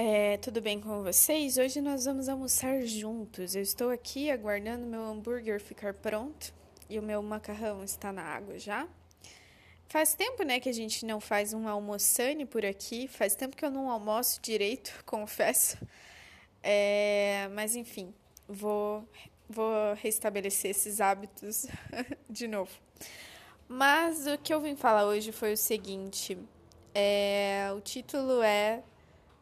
é, 0.00 0.36
tudo 0.36 0.60
bem 0.60 0.80
com 0.80 1.02
vocês? 1.02 1.58
Hoje 1.58 1.80
nós 1.80 2.04
vamos 2.04 2.28
almoçar 2.28 2.82
juntos. 2.82 3.56
Eu 3.56 3.62
estou 3.62 3.90
aqui 3.90 4.30
aguardando 4.30 4.86
meu 4.86 5.02
hambúrguer 5.02 5.60
ficar 5.60 5.92
pronto 5.92 6.54
e 6.88 7.00
o 7.00 7.02
meu 7.02 7.20
macarrão 7.20 7.82
está 7.82 8.12
na 8.12 8.22
água 8.22 8.60
já. 8.60 8.86
Faz 9.88 10.14
tempo, 10.14 10.44
né, 10.44 10.60
que 10.60 10.68
a 10.68 10.72
gente 10.72 11.04
não 11.04 11.20
faz 11.20 11.52
um 11.52 11.66
almoçane 11.66 12.46
por 12.46 12.64
aqui. 12.64 13.08
Faz 13.08 13.34
tempo 13.34 13.56
que 13.56 13.64
eu 13.64 13.72
não 13.72 13.90
almoço 13.90 14.40
direito, 14.40 14.92
confesso. 15.04 15.76
É, 16.62 17.48
mas 17.52 17.74
enfim, 17.74 18.14
vou, 18.46 19.04
vou 19.50 19.94
restabelecer 19.94 20.70
esses 20.70 21.00
hábitos 21.00 21.66
de 22.30 22.46
novo. 22.46 22.70
Mas 23.66 24.28
o 24.28 24.38
que 24.38 24.54
eu 24.54 24.60
vim 24.60 24.76
falar 24.76 25.06
hoje 25.06 25.32
foi 25.32 25.54
o 25.54 25.56
seguinte: 25.56 26.38
é, 26.94 27.68
o 27.76 27.80
título 27.80 28.40
é 28.42 28.84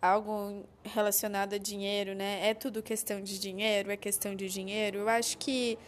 algo 0.07 0.65
relacionado 0.85 1.55
a 1.55 1.59
dinheiro, 1.59 2.15
né? 2.15 2.49
É 2.49 2.55
tudo 2.55 2.83
questão 2.83 3.21
de 3.21 3.39
dinheiro, 3.39 3.91
é 3.91 3.97
questão 3.97 4.35
de 4.35 4.49
dinheiro. 4.49 4.99
Eu 4.99 5.09
acho 5.09 5.37
que 5.39 5.79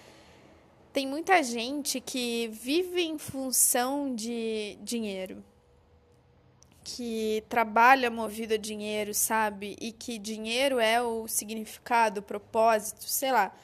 tem 0.93 1.07
muita 1.07 1.43
gente 1.43 2.01
que 2.01 2.49
vive 2.49 3.03
em 3.03 3.19
função 3.19 4.15
de 4.15 4.79
dinheiro, 4.83 5.45
que 6.83 7.45
trabalha 7.49 8.11
movido 8.11 8.55
a 8.55 8.57
dinheiro, 8.57 9.15
sabe? 9.15 9.77
E 9.81 9.93
que 9.93 10.19
dinheiro 10.19 10.81
é 10.81 11.01
o 11.01 11.29
significado, 11.29 12.21
o 12.21 12.23
propósito, 12.23 13.05
sei 13.05 13.31
lá. 13.31 13.55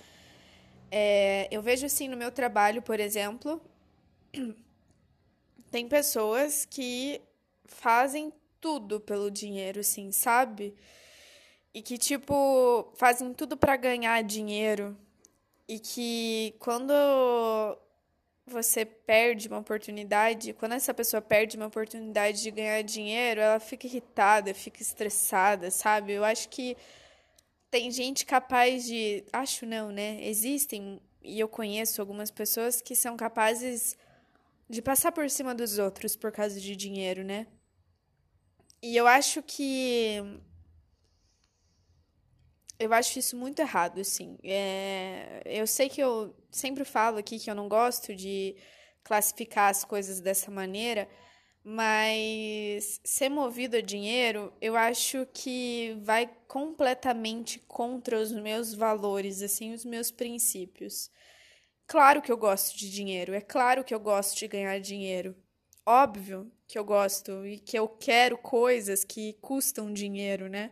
É, 0.90 1.48
eu 1.50 1.60
vejo 1.60 1.86
assim 1.86 2.06
no 2.06 2.16
meu 2.16 2.30
trabalho, 2.30 2.80
por 2.82 3.00
exemplo, 3.00 3.60
tem 5.72 5.88
pessoas 5.88 6.64
que 6.64 7.20
fazem 7.64 8.32
tudo 8.64 8.98
pelo 8.98 9.30
dinheiro, 9.30 9.80
assim, 9.80 10.10
sabe? 10.10 10.74
E 11.74 11.82
que, 11.82 11.98
tipo, 11.98 12.90
fazem 12.94 13.34
tudo 13.34 13.58
para 13.58 13.76
ganhar 13.76 14.22
dinheiro. 14.22 14.96
E 15.68 15.78
que 15.78 16.54
quando 16.58 16.94
você 18.46 18.86
perde 18.86 19.48
uma 19.48 19.58
oportunidade, 19.58 20.54
quando 20.54 20.72
essa 20.72 20.94
pessoa 20.94 21.20
perde 21.20 21.58
uma 21.58 21.66
oportunidade 21.66 22.42
de 22.42 22.50
ganhar 22.50 22.80
dinheiro, 22.82 23.42
ela 23.42 23.60
fica 23.60 23.86
irritada, 23.86 24.54
fica 24.54 24.80
estressada, 24.80 25.70
sabe? 25.70 26.14
Eu 26.14 26.24
acho 26.24 26.48
que 26.48 26.74
tem 27.70 27.90
gente 27.90 28.24
capaz 28.24 28.86
de. 28.86 29.24
Acho 29.30 29.66
não, 29.66 29.90
né? 29.90 30.26
Existem, 30.26 31.02
e 31.22 31.38
eu 31.38 31.48
conheço 31.48 32.00
algumas 32.00 32.30
pessoas 32.30 32.80
que 32.80 32.94
são 32.96 33.14
capazes 33.14 33.94
de 34.70 34.80
passar 34.80 35.12
por 35.12 35.28
cima 35.28 35.54
dos 35.54 35.78
outros 35.78 36.16
por 36.16 36.32
causa 36.32 36.58
de 36.58 36.74
dinheiro, 36.74 37.22
né? 37.22 37.46
E 38.88 38.96
eu 38.96 39.06
acho 39.06 39.42
que 39.42 40.20
eu 42.78 42.92
acho 42.92 43.18
isso 43.18 43.36
muito 43.36 43.60
errado, 43.60 44.00
assim. 44.00 44.38
É, 44.42 45.42
eu 45.46 45.66
sei 45.66 45.88
que 45.88 46.00
eu 46.00 46.34
sempre 46.50 46.84
falo 46.84 47.18
aqui 47.18 47.38
que 47.38 47.50
eu 47.50 47.54
não 47.54 47.68
gosto 47.68 48.14
de 48.14 48.56
classificar 49.02 49.70
as 49.70 49.84
coisas 49.84 50.20
dessa 50.20 50.50
maneira, 50.50 51.08
mas 51.64 53.00
ser 53.04 53.28
movido 53.28 53.76
a 53.76 53.80
dinheiro, 53.80 54.52
eu 54.60 54.76
acho 54.76 55.26
que 55.32 55.96
vai 56.02 56.26
completamente 56.48 57.58
contra 57.60 58.18
os 58.20 58.32
meus 58.32 58.74
valores, 58.74 59.42
assim, 59.42 59.72
os 59.74 59.84
meus 59.84 60.10
princípios. 60.10 61.10
Claro 61.86 62.22
que 62.22 62.32
eu 62.32 62.36
gosto 62.38 62.76
de 62.78 62.90
dinheiro, 62.90 63.34
é 63.34 63.40
claro 63.40 63.84
que 63.84 63.94
eu 63.94 64.00
gosto 64.00 64.38
de 64.38 64.48
ganhar 64.48 64.78
dinheiro. 64.80 65.36
Óbvio 65.86 66.50
que 66.66 66.78
eu 66.78 66.84
gosto 66.84 67.46
e 67.46 67.58
que 67.58 67.78
eu 67.78 67.86
quero 67.86 68.38
coisas 68.38 69.04
que 69.04 69.34
custam 69.34 69.92
dinheiro, 69.92 70.48
né? 70.48 70.70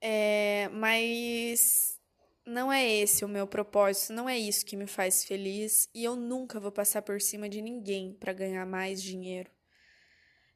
É, 0.00 0.68
mas 0.72 1.98
não 2.46 2.72
é 2.72 2.86
esse 2.86 3.24
o 3.24 3.28
meu 3.28 3.46
propósito, 3.46 4.12
não 4.12 4.28
é 4.28 4.38
isso 4.38 4.64
que 4.64 4.76
me 4.76 4.86
faz 4.86 5.24
feliz 5.24 5.88
e 5.94 6.04
eu 6.04 6.14
nunca 6.14 6.60
vou 6.60 6.70
passar 6.70 7.02
por 7.02 7.20
cima 7.20 7.48
de 7.48 7.60
ninguém 7.62 8.12
para 8.12 8.32
ganhar 8.32 8.64
mais 8.66 9.02
dinheiro. 9.02 9.50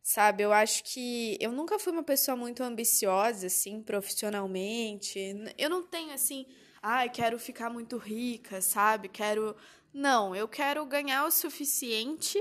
Sabe, 0.02 0.42
eu 0.42 0.52
acho 0.52 0.82
que 0.84 1.38
eu 1.40 1.52
nunca 1.52 1.78
fui 1.78 1.92
uma 1.92 2.02
pessoa 2.02 2.36
muito 2.36 2.62
ambiciosa 2.62 3.46
assim, 3.46 3.80
profissionalmente. 3.82 5.18
Eu 5.56 5.70
não 5.70 5.84
tenho 5.84 6.12
assim, 6.12 6.44
ai, 6.82 7.06
ah, 7.06 7.08
quero 7.08 7.38
ficar 7.38 7.70
muito 7.70 7.96
rica, 7.96 8.60
sabe? 8.60 9.08
Quero 9.08 9.56
não, 9.92 10.34
eu 10.34 10.48
quero 10.48 10.84
ganhar 10.86 11.26
o 11.26 11.30
suficiente 11.30 12.38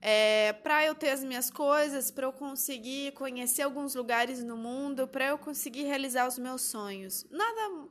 é, 0.00 0.52
para 0.52 0.84
eu 0.84 0.94
ter 0.94 1.10
as 1.10 1.22
minhas 1.22 1.50
coisas, 1.50 2.10
para 2.10 2.26
eu 2.26 2.32
conseguir 2.32 3.12
conhecer 3.12 3.62
alguns 3.62 3.94
lugares 3.94 4.42
no 4.42 4.56
mundo, 4.56 5.06
para 5.06 5.26
eu 5.28 5.38
conseguir 5.38 5.84
realizar 5.84 6.26
os 6.26 6.38
meus 6.38 6.62
sonhos. 6.62 7.24
Nada 7.30 7.88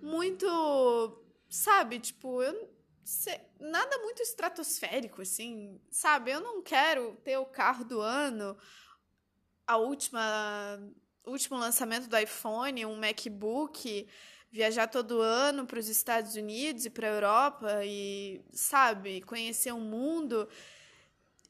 muito, 0.00 1.22
sabe, 1.48 2.00
tipo, 2.00 2.42
eu 2.42 2.80
nada 3.58 3.98
muito 3.98 4.22
estratosférico 4.22 5.22
assim, 5.22 5.80
sabe? 5.90 6.30
Eu 6.30 6.40
não 6.40 6.62
quero 6.62 7.16
ter 7.24 7.36
o 7.38 7.46
carro 7.46 7.84
do 7.84 8.00
ano, 8.00 8.56
a 9.66 9.76
última 9.76 10.20
último 11.26 11.58
lançamento 11.58 12.08
do 12.08 12.18
iPhone, 12.18 12.86
um 12.86 12.96
MacBook, 12.96 14.08
viajar 14.50 14.88
todo 14.88 15.20
ano 15.20 15.64
para 15.64 15.78
os 15.78 15.88
Estados 15.88 16.34
Unidos 16.34 16.84
e 16.84 16.90
para 16.90 17.08
a 17.08 17.14
Europa 17.14 17.84
e, 17.84 18.42
sabe, 18.52 19.20
conhecer 19.22 19.72
o 19.72 19.78
mundo 19.78 20.48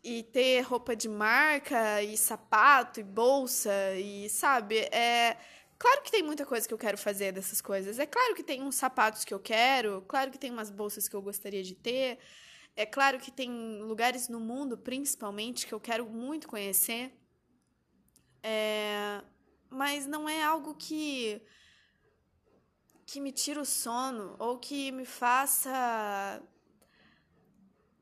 e 0.04 0.22
ter 0.22 0.60
roupa 0.62 0.94
de 0.94 1.08
marca 1.08 2.02
e 2.02 2.16
sapato 2.16 3.00
e 3.00 3.02
bolsa 3.02 3.70
e 3.96 4.28
sabe 4.30 4.78
é 4.92 5.36
claro 5.78 6.02
que 6.02 6.10
tem 6.10 6.22
muita 6.22 6.46
coisa 6.46 6.66
que 6.66 6.72
eu 6.72 6.78
quero 6.78 6.96
fazer 6.96 7.32
dessas 7.32 7.60
coisas. 7.60 7.98
É 7.98 8.06
claro 8.06 8.34
que 8.34 8.42
tem 8.42 8.62
uns 8.62 8.76
sapatos 8.76 9.24
que 9.24 9.32
eu 9.32 9.40
quero 9.40 10.02
claro 10.08 10.30
que 10.30 10.38
tem 10.38 10.50
umas 10.50 10.70
bolsas 10.70 11.08
que 11.08 11.16
eu 11.16 11.22
gostaria 11.22 11.62
de 11.62 11.74
ter. 11.74 12.18
É 12.76 12.86
claro 12.86 13.18
que 13.18 13.30
tem 13.30 13.50
lugares 13.82 14.28
no 14.28 14.40
mundo 14.40 14.76
principalmente 14.76 15.66
que 15.66 15.72
eu 15.72 15.80
quero 15.80 16.06
muito 16.06 16.48
conhecer. 16.48 17.12
É, 18.42 19.22
mas 19.68 20.06
não 20.06 20.28
é 20.28 20.42
algo 20.42 20.74
que 20.74 21.42
que 23.10 23.20
me 23.20 23.32
tira 23.32 23.60
o 23.60 23.64
sono 23.64 24.36
ou 24.38 24.56
que 24.56 24.92
me 24.92 25.04
faça 25.04 26.40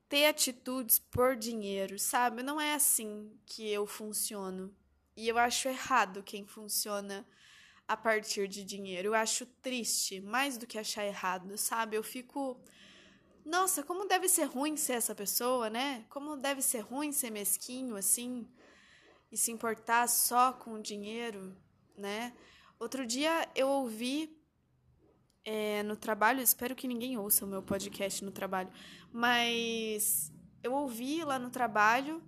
ter 0.06 0.26
atitudes 0.26 0.98
por 0.98 1.34
dinheiro, 1.34 1.98
sabe? 1.98 2.42
Não 2.42 2.60
é 2.60 2.74
assim 2.74 3.32
que 3.46 3.66
eu 3.70 3.86
funciono. 3.86 4.70
E 5.16 5.26
eu 5.26 5.38
acho 5.38 5.66
errado 5.66 6.22
quem 6.22 6.44
funciona 6.44 7.26
a 7.86 7.96
partir 7.96 8.46
de 8.48 8.62
dinheiro. 8.62 9.08
Eu 9.08 9.14
acho 9.14 9.46
triste, 9.46 10.20
mais 10.20 10.58
do 10.58 10.66
que 10.66 10.78
achar 10.78 11.06
errado, 11.06 11.56
sabe? 11.56 11.96
Eu 11.96 12.02
fico. 12.02 12.60
Nossa, 13.46 13.82
como 13.82 14.04
deve 14.04 14.28
ser 14.28 14.44
ruim 14.44 14.76
ser 14.76 14.92
essa 14.92 15.14
pessoa, 15.14 15.70
né? 15.70 16.04
Como 16.10 16.36
deve 16.36 16.60
ser 16.60 16.80
ruim 16.80 17.12
ser 17.12 17.30
mesquinho 17.30 17.96
assim 17.96 18.46
e 19.32 19.38
se 19.38 19.50
importar 19.50 20.06
só 20.06 20.52
com 20.52 20.74
o 20.74 20.82
dinheiro, 20.82 21.56
né? 21.96 22.34
Outro 22.78 23.06
dia 23.06 23.48
eu 23.54 23.68
ouvi 23.68 24.37
é, 25.48 25.82
no 25.82 25.96
trabalho, 25.96 26.42
espero 26.42 26.76
que 26.76 26.86
ninguém 26.86 27.16
ouça 27.16 27.46
o 27.46 27.48
meu 27.48 27.62
podcast 27.62 28.22
no 28.22 28.30
trabalho, 28.30 28.70
mas 29.10 30.30
eu 30.62 30.74
ouvi 30.74 31.24
lá 31.24 31.38
no 31.38 31.48
trabalho 31.48 32.22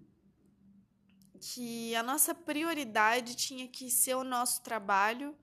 que 1.39 1.95
a 1.95 2.03
nossa 2.03 2.35
prioridade 2.35 3.37
tinha 3.37 3.69
que 3.69 3.91
ser 3.91 4.15
o 4.15 4.25
nosso 4.25 4.63
trabalho, 4.63 5.37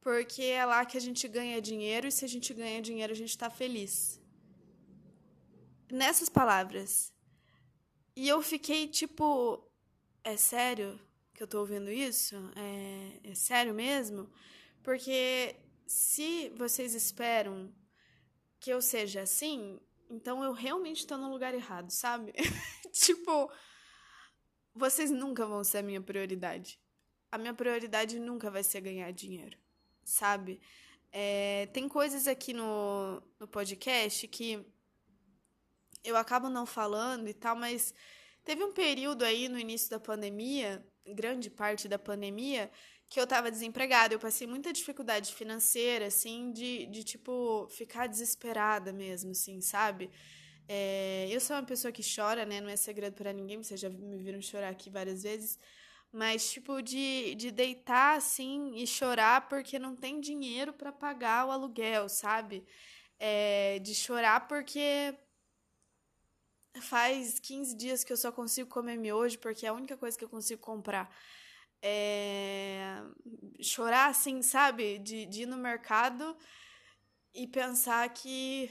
porque 0.00 0.42
é 0.42 0.64
lá 0.64 0.86
que 0.86 0.96
a 0.96 1.00
gente 1.00 1.28
ganha 1.28 1.60
dinheiro 1.60 2.06
e 2.06 2.10
se 2.10 2.24
a 2.24 2.28
gente 2.28 2.54
ganha 2.54 2.80
dinheiro 2.80 3.12
a 3.12 3.16
gente 3.16 3.28
está 3.28 3.50
feliz. 3.50 4.18
Nessas 5.90 6.30
palavras. 6.30 7.12
E 8.16 8.26
eu 8.26 8.40
fiquei 8.40 8.88
tipo, 8.88 9.70
é 10.24 10.38
sério 10.38 10.98
que 11.34 11.42
eu 11.42 11.46
tô 11.46 11.60
ouvindo 11.60 11.90
isso? 11.90 12.36
É, 12.56 13.30
é 13.32 13.34
sério 13.34 13.74
mesmo? 13.74 14.30
Porque 14.82 15.61
se 15.86 16.50
vocês 16.50 16.94
esperam 16.94 17.72
que 18.60 18.70
eu 18.70 18.80
seja 18.80 19.22
assim, 19.22 19.80
então 20.08 20.44
eu 20.44 20.52
realmente 20.52 20.98
estou 20.98 21.18
no 21.18 21.30
lugar 21.30 21.54
errado, 21.54 21.90
sabe? 21.90 22.32
tipo, 22.92 23.50
vocês 24.74 25.10
nunca 25.10 25.46
vão 25.46 25.64
ser 25.64 25.78
a 25.78 25.82
minha 25.82 26.00
prioridade. 26.00 26.78
A 27.30 27.38
minha 27.38 27.54
prioridade 27.54 28.18
nunca 28.18 28.50
vai 28.50 28.62
ser 28.62 28.80
ganhar 28.82 29.10
dinheiro, 29.12 29.58
sabe? 30.04 30.60
É, 31.10 31.66
tem 31.72 31.88
coisas 31.88 32.26
aqui 32.26 32.52
no, 32.52 33.22
no 33.38 33.48
podcast 33.48 34.26
que 34.28 34.64
eu 36.04 36.16
acabo 36.16 36.48
não 36.48 36.66
falando 36.66 37.28
e 37.28 37.34
tal, 37.34 37.54
mas 37.56 37.94
teve 38.44 38.62
um 38.64 38.72
período 38.72 39.24
aí 39.24 39.48
no 39.48 39.58
início 39.58 39.90
da 39.90 40.00
pandemia, 40.00 40.86
grande 41.06 41.50
parte 41.50 41.88
da 41.88 41.98
pandemia, 41.98 42.70
que 43.12 43.20
eu 43.20 43.26
tava 43.26 43.50
desempregada. 43.50 44.14
Eu 44.14 44.18
passei 44.18 44.46
muita 44.46 44.72
dificuldade 44.72 45.34
financeira, 45.34 46.06
assim, 46.06 46.50
de, 46.50 46.86
de 46.86 47.04
tipo, 47.04 47.68
ficar 47.68 48.06
desesperada 48.06 48.90
mesmo, 48.90 49.32
assim, 49.32 49.60
sabe? 49.60 50.10
É, 50.66 51.26
eu 51.30 51.38
sou 51.38 51.54
uma 51.56 51.62
pessoa 51.62 51.92
que 51.92 52.02
chora, 52.02 52.46
né? 52.46 52.58
Não 52.58 52.70
é 52.70 52.76
segredo 52.76 53.14
para 53.14 53.30
ninguém, 53.30 53.62
vocês 53.62 53.78
já 53.78 53.90
me 53.90 54.16
viram 54.16 54.40
chorar 54.40 54.70
aqui 54.70 54.88
várias 54.88 55.24
vezes. 55.24 55.58
Mas, 56.10 56.50
tipo, 56.50 56.80
de, 56.80 57.34
de 57.34 57.50
deitar 57.50 58.16
assim 58.16 58.76
e 58.76 58.86
chorar 58.86 59.46
porque 59.46 59.78
não 59.78 59.94
tem 59.94 60.18
dinheiro 60.18 60.72
para 60.72 60.90
pagar 60.90 61.46
o 61.46 61.50
aluguel, 61.50 62.08
sabe? 62.08 62.64
É, 63.18 63.78
de 63.80 63.94
chorar 63.94 64.48
porque 64.48 65.14
faz 66.80 67.38
15 67.38 67.76
dias 67.76 68.02
que 68.04 68.12
eu 68.12 68.16
só 68.16 68.32
consigo 68.32 68.70
comer 68.70 68.96
miojo 68.96 69.38
porque 69.38 69.66
é 69.66 69.68
a 69.68 69.74
única 69.74 69.98
coisa 69.98 70.16
que 70.16 70.24
eu 70.24 70.30
consigo 70.30 70.62
comprar 70.62 71.14
é, 71.82 73.02
chorar 73.60 74.08
assim, 74.10 74.40
sabe? 74.42 74.98
De, 74.98 75.26
de 75.26 75.42
ir 75.42 75.46
no 75.46 75.56
mercado 75.56 76.36
e 77.34 77.46
pensar 77.46 78.08
que, 78.10 78.70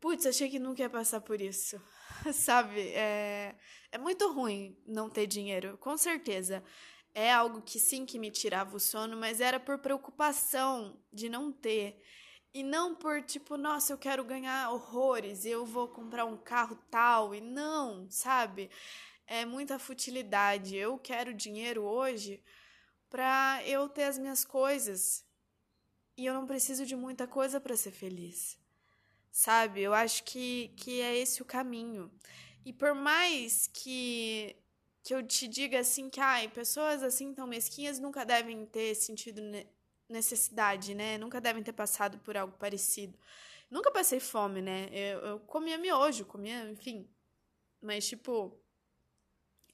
putz, 0.00 0.26
achei 0.26 0.48
que 0.48 0.58
nunca 0.58 0.82
ia 0.82 0.90
passar 0.90 1.20
por 1.20 1.40
isso, 1.40 1.80
sabe? 2.32 2.80
É, 2.94 3.54
é 3.92 3.98
muito 3.98 4.32
ruim 4.32 4.76
não 4.86 5.10
ter 5.10 5.26
dinheiro, 5.26 5.76
com 5.78 5.96
certeza. 5.96 6.64
É 7.14 7.32
algo 7.32 7.62
que 7.62 7.78
sim 7.78 8.04
que 8.04 8.18
me 8.18 8.30
tirava 8.30 8.76
o 8.76 8.80
sono, 8.80 9.16
mas 9.16 9.40
era 9.40 9.60
por 9.60 9.78
preocupação 9.78 11.00
de 11.12 11.28
não 11.28 11.52
ter. 11.52 12.00
E 12.52 12.62
não 12.62 12.94
por 12.94 13.22
tipo, 13.22 13.56
nossa, 13.56 13.92
eu 13.92 13.98
quero 13.98 14.24
ganhar 14.24 14.70
horrores, 14.70 15.44
eu 15.44 15.66
vou 15.66 15.88
comprar 15.88 16.24
um 16.24 16.36
carro 16.36 16.76
tal, 16.90 17.34
e 17.34 17.40
não, 17.40 18.08
sabe? 18.10 18.70
É 19.26 19.44
muita 19.44 19.78
futilidade. 19.78 20.76
Eu 20.76 20.98
quero 20.98 21.34
dinheiro 21.34 21.82
hoje 21.82 22.42
para 23.08 23.62
eu 23.66 23.88
ter 23.88 24.04
as 24.04 24.18
minhas 24.18 24.44
coisas. 24.44 25.24
E 26.16 26.26
eu 26.26 26.34
não 26.34 26.46
preciso 26.46 26.86
de 26.86 26.94
muita 26.94 27.26
coisa 27.26 27.60
para 27.60 27.76
ser 27.76 27.90
feliz. 27.90 28.58
Sabe? 29.30 29.82
Eu 29.82 29.92
acho 29.92 30.22
que, 30.24 30.68
que 30.76 31.00
é 31.00 31.16
esse 31.16 31.42
o 31.42 31.44
caminho. 31.44 32.10
E 32.64 32.72
por 32.72 32.94
mais 32.94 33.66
que 33.66 34.56
que 35.02 35.14
eu 35.14 35.22
te 35.22 35.46
diga 35.46 35.80
assim 35.80 36.08
que 36.08 36.18
ai, 36.18 36.48
pessoas 36.48 37.02
assim 37.02 37.34
tão 37.34 37.46
mesquinhas 37.46 37.98
nunca 37.98 38.24
devem 38.24 38.64
ter 38.64 38.94
sentido 38.94 39.42
necessidade, 40.08 40.94
né? 40.94 41.18
Nunca 41.18 41.42
devem 41.42 41.62
ter 41.62 41.74
passado 41.74 42.18
por 42.20 42.36
algo 42.38 42.56
parecido. 42.56 43.18
Nunca 43.70 43.90
passei 43.90 44.18
fome, 44.18 44.62
né? 44.62 44.88
Eu, 44.92 45.18
eu 45.20 45.40
comia 45.40 45.76
miojo, 45.76 46.24
comia, 46.24 46.70
enfim. 46.70 47.06
Mas, 47.82 48.06
tipo, 48.06 48.58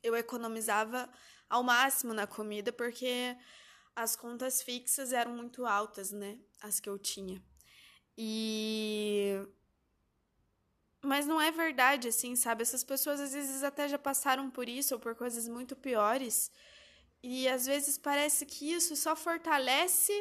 eu 0.02 0.16
economizava 0.16 1.08
ao 1.48 1.62
máximo 1.62 2.14
na 2.14 2.26
comida 2.26 2.72
porque 2.72 3.36
as 3.94 4.16
contas 4.16 4.62
fixas 4.62 5.12
eram 5.12 5.36
muito 5.36 5.66
altas, 5.66 6.10
né? 6.10 6.38
As 6.62 6.80
que 6.80 6.88
eu 6.88 6.98
tinha. 6.98 7.42
E. 8.16 9.34
Mas 11.02 11.26
não 11.26 11.40
é 11.40 11.50
verdade, 11.50 12.08
assim, 12.08 12.36
sabe? 12.36 12.62
Essas 12.62 12.84
pessoas 12.84 13.20
às 13.20 13.32
vezes 13.32 13.62
até 13.62 13.88
já 13.88 13.98
passaram 13.98 14.50
por 14.50 14.68
isso 14.68 14.94
ou 14.94 15.00
por 15.00 15.14
coisas 15.14 15.48
muito 15.48 15.74
piores. 15.74 16.50
E 17.22 17.48
às 17.48 17.66
vezes 17.66 17.98
parece 17.98 18.46
que 18.46 18.72
isso 18.72 18.94
só 18.96 19.16
fortalece 19.16 20.12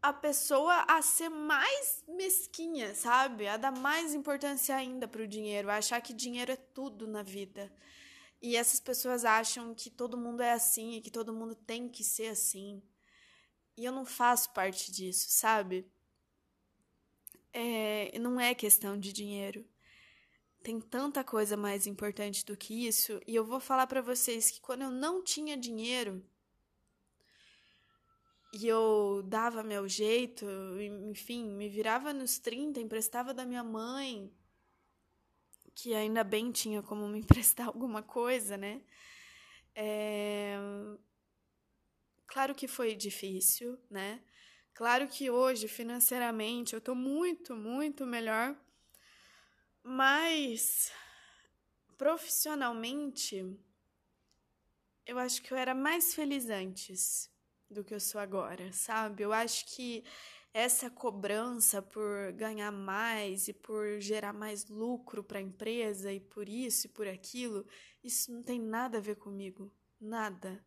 a 0.00 0.12
pessoa 0.12 0.84
a 0.88 1.02
ser 1.02 1.28
mais 1.28 2.04
mesquinha, 2.06 2.94
sabe? 2.94 3.48
A 3.48 3.56
dar 3.56 3.72
mais 3.72 4.14
importância 4.14 4.76
ainda 4.76 5.08
pro 5.08 5.26
dinheiro, 5.26 5.70
a 5.70 5.76
achar 5.76 6.00
que 6.00 6.12
dinheiro 6.12 6.52
é 6.52 6.56
tudo 6.56 7.06
na 7.06 7.22
vida. 7.22 7.72
E 8.40 8.56
essas 8.56 8.78
pessoas 8.78 9.24
acham 9.24 9.74
que 9.74 9.90
todo 9.90 10.16
mundo 10.16 10.42
é 10.42 10.52
assim 10.52 10.94
e 10.94 11.00
que 11.00 11.10
todo 11.10 11.32
mundo 11.32 11.54
tem 11.54 11.88
que 11.88 12.04
ser 12.04 12.28
assim. 12.28 12.82
E 13.76 13.84
eu 13.84 13.92
não 13.92 14.04
faço 14.04 14.52
parte 14.52 14.92
disso, 14.92 15.26
sabe? 15.30 15.90
É, 17.52 18.16
não 18.18 18.40
é 18.40 18.54
questão 18.54 18.98
de 18.98 19.12
dinheiro. 19.12 19.66
Tem 20.62 20.80
tanta 20.80 21.24
coisa 21.24 21.56
mais 21.56 21.86
importante 21.86 22.44
do 22.44 22.56
que 22.56 22.86
isso. 22.86 23.20
E 23.26 23.34
eu 23.34 23.44
vou 23.44 23.60
falar 23.60 23.86
para 23.86 24.00
vocês 24.00 24.50
que 24.50 24.60
quando 24.60 24.82
eu 24.82 24.90
não 24.90 25.22
tinha 25.22 25.56
dinheiro 25.56 26.24
e 28.52 28.66
eu 28.66 29.22
dava 29.26 29.62
meu 29.62 29.88
jeito, 29.88 30.46
enfim, 31.10 31.44
me 31.50 31.68
virava 31.68 32.12
nos 32.12 32.38
30, 32.38 32.80
emprestava 32.80 33.34
da 33.34 33.44
minha 33.44 33.62
mãe, 33.62 34.32
que 35.80 35.94
ainda 35.94 36.24
bem 36.24 36.50
tinha 36.50 36.82
como 36.82 37.06
me 37.06 37.20
emprestar 37.22 37.68
alguma 37.68 38.02
coisa, 38.02 38.56
né? 38.56 38.82
É... 39.74 40.56
Claro 42.26 42.54
que 42.54 42.66
foi 42.66 42.94
difícil, 42.96 43.78
né? 43.88 44.20
Claro 44.74 45.06
que 45.08 45.30
hoje, 45.30 45.66
financeiramente, 45.68 46.74
eu 46.74 46.80
tô 46.80 46.94
muito, 46.94 47.56
muito 47.56 48.04
melhor, 48.04 48.56
mas 49.82 50.92
profissionalmente, 51.96 53.44
eu 55.06 55.18
acho 55.18 55.42
que 55.42 55.52
eu 55.52 55.58
era 55.58 55.74
mais 55.74 56.14
feliz 56.14 56.48
antes 56.50 57.30
do 57.70 57.84
que 57.84 57.94
eu 57.94 58.00
sou 58.00 58.20
agora, 58.20 58.72
sabe? 58.72 59.22
Eu 59.22 59.32
acho 59.32 59.64
que 59.66 60.04
essa 60.52 60.90
cobrança 60.90 61.82
por 61.82 62.32
ganhar 62.32 62.72
mais 62.72 63.48
e 63.48 63.52
por 63.52 64.00
gerar 64.00 64.32
mais 64.32 64.68
lucro 64.68 65.22
para 65.22 65.38
a 65.38 65.42
empresa 65.42 66.12
e 66.12 66.20
por 66.20 66.48
isso 66.48 66.86
e 66.86 66.90
por 66.90 67.06
aquilo, 67.06 67.66
isso 68.02 68.32
não 68.32 68.42
tem 68.42 68.58
nada 68.60 68.98
a 68.98 69.00
ver 69.00 69.16
comigo. 69.16 69.72
Nada. 70.00 70.64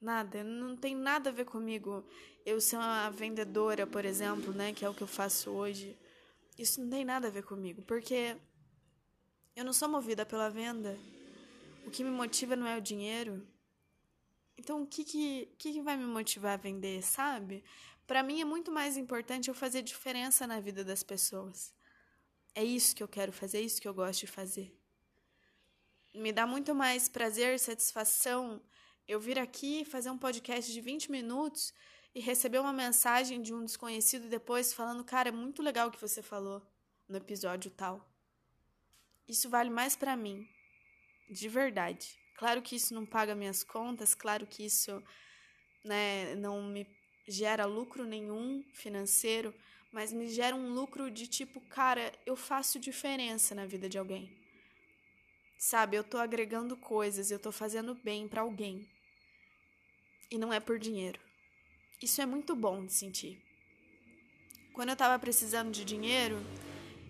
Nada. 0.00 0.42
Não 0.44 0.76
tem 0.76 0.94
nada 0.94 1.30
a 1.30 1.32
ver 1.32 1.44
comigo 1.44 2.04
eu 2.44 2.60
ser 2.60 2.76
uma 2.76 3.08
vendedora, 3.10 3.86
por 3.86 4.04
exemplo, 4.04 4.52
né, 4.52 4.72
que 4.72 4.84
é 4.84 4.88
o 4.88 4.94
que 4.94 5.02
eu 5.02 5.06
faço 5.06 5.50
hoje. 5.50 5.96
Isso 6.58 6.80
não 6.80 6.90
tem 6.90 7.04
nada 7.04 7.28
a 7.28 7.30
ver 7.30 7.42
comigo, 7.42 7.82
porque 7.82 8.36
eu 9.56 9.64
não 9.64 9.72
sou 9.72 9.88
movida 9.88 10.26
pela 10.26 10.50
venda. 10.50 10.98
O 11.86 11.90
que 11.90 12.04
me 12.04 12.10
motiva 12.10 12.54
não 12.56 12.66
é 12.66 12.76
o 12.76 12.82
dinheiro. 12.82 13.46
Então, 14.56 14.82
o 14.82 14.86
que, 14.86 15.04
que, 15.04 15.46
que 15.58 15.82
vai 15.82 15.96
me 15.96 16.04
motivar 16.04 16.54
a 16.54 16.62
vender, 16.62 17.02
sabe? 17.02 17.64
Para 18.06 18.22
mim 18.22 18.40
é 18.40 18.44
muito 18.44 18.70
mais 18.70 18.96
importante 18.96 19.48
eu 19.48 19.54
fazer 19.54 19.82
diferença 19.82 20.46
na 20.46 20.60
vida 20.60 20.84
das 20.84 21.02
pessoas. 21.02 21.74
É 22.54 22.62
isso 22.62 22.94
que 22.94 23.02
eu 23.02 23.08
quero 23.08 23.32
fazer, 23.32 23.58
é 23.58 23.62
isso 23.62 23.80
que 23.80 23.88
eu 23.88 23.94
gosto 23.94 24.20
de 24.20 24.26
fazer. 24.26 24.76
Me 26.14 26.32
dá 26.32 26.46
muito 26.46 26.74
mais 26.74 27.08
prazer, 27.08 27.58
satisfação 27.58 28.62
eu 29.06 29.20
vir 29.20 29.38
aqui 29.38 29.84
fazer 29.84 30.10
um 30.10 30.18
podcast 30.18 30.72
de 30.72 30.80
20 30.80 31.10
minutos 31.10 31.74
e 32.14 32.20
receber 32.20 32.58
uma 32.58 32.72
mensagem 32.72 33.42
de 33.42 33.52
um 33.52 33.64
desconhecido 33.64 34.28
depois 34.28 34.72
falando: 34.72 35.04
"Cara, 35.04 35.28
é 35.28 35.32
muito 35.32 35.62
legal 35.62 35.88
o 35.88 35.90
que 35.90 36.00
você 36.00 36.22
falou 36.22 36.62
no 37.08 37.16
episódio 37.16 37.70
tal". 37.70 38.08
Isso 39.28 39.48
vale 39.48 39.70
mais 39.70 39.96
para 39.96 40.16
mim, 40.16 40.48
de 41.30 41.48
verdade. 41.48 42.18
Claro 42.36 42.62
que 42.62 42.76
isso 42.76 42.94
não 42.94 43.04
paga 43.04 43.34
minhas 43.34 43.62
contas, 43.62 44.14
claro 44.14 44.46
que 44.46 44.64
isso 44.64 45.02
né, 45.84 46.34
não 46.36 46.62
me 46.62 46.86
gera 47.26 47.64
lucro 47.64 48.04
nenhum 48.04 48.64
financeiro, 48.72 49.54
mas 49.92 50.12
me 50.12 50.28
gera 50.28 50.54
um 50.54 50.72
lucro 50.72 51.10
de 51.10 51.26
tipo, 51.26 51.60
cara, 51.62 52.12
eu 52.26 52.36
faço 52.36 52.78
diferença 52.78 53.54
na 53.54 53.64
vida 53.66 53.88
de 53.88 53.98
alguém. 53.98 54.30
Sabe, 55.56 55.96
eu 55.96 56.04
tô 56.04 56.18
agregando 56.18 56.76
coisas, 56.76 57.30
eu 57.30 57.38
tô 57.38 57.50
fazendo 57.52 57.94
bem 57.94 58.28
para 58.28 58.42
alguém. 58.42 58.86
E 60.30 60.36
não 60.36 60.52
é 60.52 60.60
por 60.60 60.78
dinheiro. 60.78 61.20
Isso 62.02 62.20
é 62.20 62.26
muito 62.26 62.54
bom 62.54 62.84
de 62.84 62.92
sentir. 62.92 63.40
Quando 64.72 64.88
eu 64.90 64.96
tava 64.96 65.18
precisando 65.18 65.70
de 65.70 65.84
dinheiro, 65.84 66.38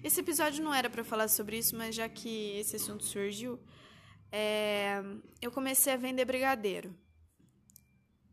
esse 0.04 0.20
episódio 0.20 0.62
não 0.62 0.74
era 0.74 0.90
para 0.90 1.02
falar 1.02 1.28
sobre 1.28 1.56
isso, 1.56 1.74
mas 1.74 1.94
já 1.94 2.08
que 2.08 2.58
esse 2.58 2.76
assunto 2.76 3.02
surgiu, 3.02 3.58
é, 4.30 5.02
eu 5.40 5.50
comecei 5.50 5.94
a 5.94 5.96
vender 5.96 6.26
brigadeiro. 6.26 6.94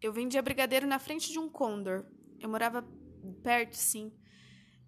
Eu 0.01 0.11
vendia 0.11 0.41
brigadeiro 0.41 0.87
na 0.87 0.97
frente 0.97 1.31
de 1.31 1.37
um 1.37 1.47
Condor. 1.47 2.05
Eu 2.39 2.49
morava 2.49 2.83
perto, 3.43 3.75
sim. 3.75 4.11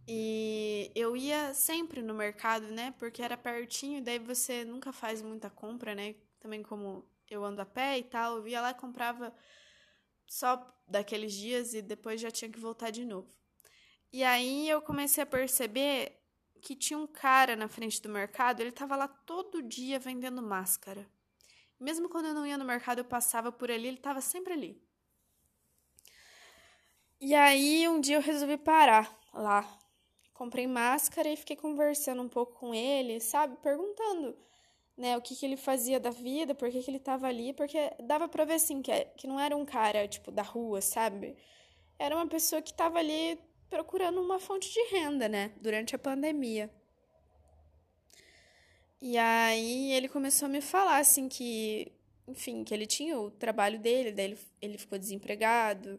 E 0.08 0.92
eu 0.96 1.16
ia 1.16 1.54
sempre 1.54 2.02
no 2.02 2.14
mercado, 2.14 2.68
né? 2.68 2.94
Porque 2.98 3.22
era 3.22 3.38
pertinho, 3.38 4.04
daí 4.04 4.18
você 4.18 4.66
nunca 4.66 4.92
faz 4.92 5.22
muita 5.22 5.50
compra, 5.50 5.94
né? 5.94 6.16
Também 6.40 6.64
como 6.64 7.08
eu 7.30 7.46
ando 7.46 7.62
a 7.62 7.66
pé 7.66 8.00
e 8.00 8.04
tal, 8.04 8.38
eu 8.38 8.48
ia 8.48 8.60
lá 8.60 8.72
e 8.72 8.74
comprava 8.74 9.34
só 10.26 10.68
daqueles 10.88 11.34
dias 11.34 11.74
e 11.74 11.82
depois 11.82 12.20
já 12.20 12.32
tinha 12.32 12.52
que 12.52 12.60
voltar 12.60 12.90
de 12.90 13.06
novo. 13.06 13.32
E 14.12 14.24
aí 14.24 14.68
eu 14.68 14.82
comecei 14.82 15.24
a 15.24 15.28
perceber 15.28 16.20
que 16.62 16.76
tinha 16.76 16.98
um 16.98 17.08
cara 17.08 17.56
na 17.56 17.68
frente 17.68 18.02
do 18.02 18.10
mercado, 18.10 18.62
ele 18.62 18.72
tava 18.72 18.96
lá 18.96 19.08
todo 19.08 19.62
dia 19.62 20.00
vendendo 20.00 20.42
máscara. 20.42 21.08
Mesmo 21.80 22.10
quando 22.10 22.28
eu 22.28 22.34
não 22.34 22.46
ia 22.46 22.58
no 22.58 22.66
mercado, 22.66 23.00
eu 23.00 23.06
passava 23.06 23.52
por 23.52 23.70
ali, 23.70 23.88
ele 23.88 23.98
tava 23.98 24.22
sempre 24.22 24.54
ali. 24.54 24.82
E 27.26 27.34
aí 27.34 27.88
um 27.88 28.02
dia 28.02 28.18
eu 28.18 28.22
resolvi 28.22 28.58
parar 28.58 29.18
lá. 29.34 29.66
Comprei 30.34 30.68
máscara 30.68 31.30
e 31.30 31.38
fiquei 31.38 31.56
conversando 31.56 32.22
um 32.22 32.28
pouco 32.28 32.60
com 32.60 32.74
ele, 32.76 33.22
sabe? 33.22 33.56
Perguntando, 33.64 34.38
né, 34.98 35.16
o 35.16 35.22
que, 35.22 35.34
que 35.34 35.46
ele 35.46 35.56
fazia 35.56 36.02
da 36.02 36.10
vida, 36.10 36.54
por 36.54 36.70
que, 36.70 36.84
que 36.84 36.92
ele 36.92 37.00
tava 37.00 37.28
ali, 37.28 37.54
porque 37.54 37.78
dava 38.04 38.28
pra 38.28 38.44
ver 38.44 38.56
assim, 38.56 38.82
que, 38.82 38.92
é, 38.92 39.06
que 39.06 39.26
não 39.26 39.40
era 39.40 39.56
um 39.56 39.64
cara, 39.64 40.06
tipo, 40.06 40.32
da 40.32 40.42
rua, 40.42 40.82
sabe? 40.82 41.38
Era 41.98 42.14
uma 42.14 42.28
pessoa 42.28 42.62
que 42.62 42.74
tava 42.74 43.00
ali 43.00 43.40
procurando 43.70 44.22
uma 44.22 44.38
fonte 44.38 44.70
de 44.74 44.82
renda, 44.94 45.30
né, 45.30 45.54
durante 45.62 45.96
a 45.96 46.00
pandemia. 46.00 46.70
E 49.02 49.18
aí 49.18 49.94
ele 49.94 50.10
começou 50.10 50.48
a 50.48 50.50
me 50.50 50.60
falar 50.60 50.98
assim 50.98 51.30
que, 51.30 51.90
enfim, 52.28 52.66
que 52.66 52.74
ele 52.74 52.86
tinha 52.86 53.18
o 53.18 53.32
trabalho 53.32 53.80
dele, 53.80 54.12
daí 54.12 54.26
ele, 54.26 54.40
ele 54.62 54.78
ficou 54.78 55.00
desempregado, 55.00 55.98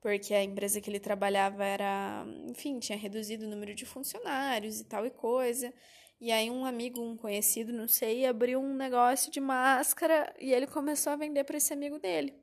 porque 0.00 0.34
a 0.34 0.42
empresa 0.42 0.80
que 0.80 0.90
ele 0.90 1.00
trabalhava 1.00 1.64
era, 1.64 2.24
enfim, 2.48 2.78
tinha 2.78 2.98
reduzido 2.98 3.46
o 3.46 3.48
número 3.48 3.74
de 3.74 3.84
funcionários 3.84 4.80
e 4.80 4.84
tal 4.84 5.06
e 5.06 5.10
coisa. 5.10 5.72
E 6.20 6.32
aí 6.32 6.50
um 6.50 6.64
amigo, 6.64 7.00
um 7.00 7.16
conhecido, 7.16 7.72
não 7.72 7.86
sei, 7.88 8.24
abriu 8.26 8.60
um 8.60 8.74
negócio 8.74 9.30
de 9.30 9.40
máscara 9.40 10.34
e 10.40 10.52
ele 10.52 10.66
começou 10.66 11.12
a 11.12 11.16
vender 11.16 11.44
para 11.44 11.58
esse 11.58 11.72
amigo 11.72 11.98
dele. 11.98 12.34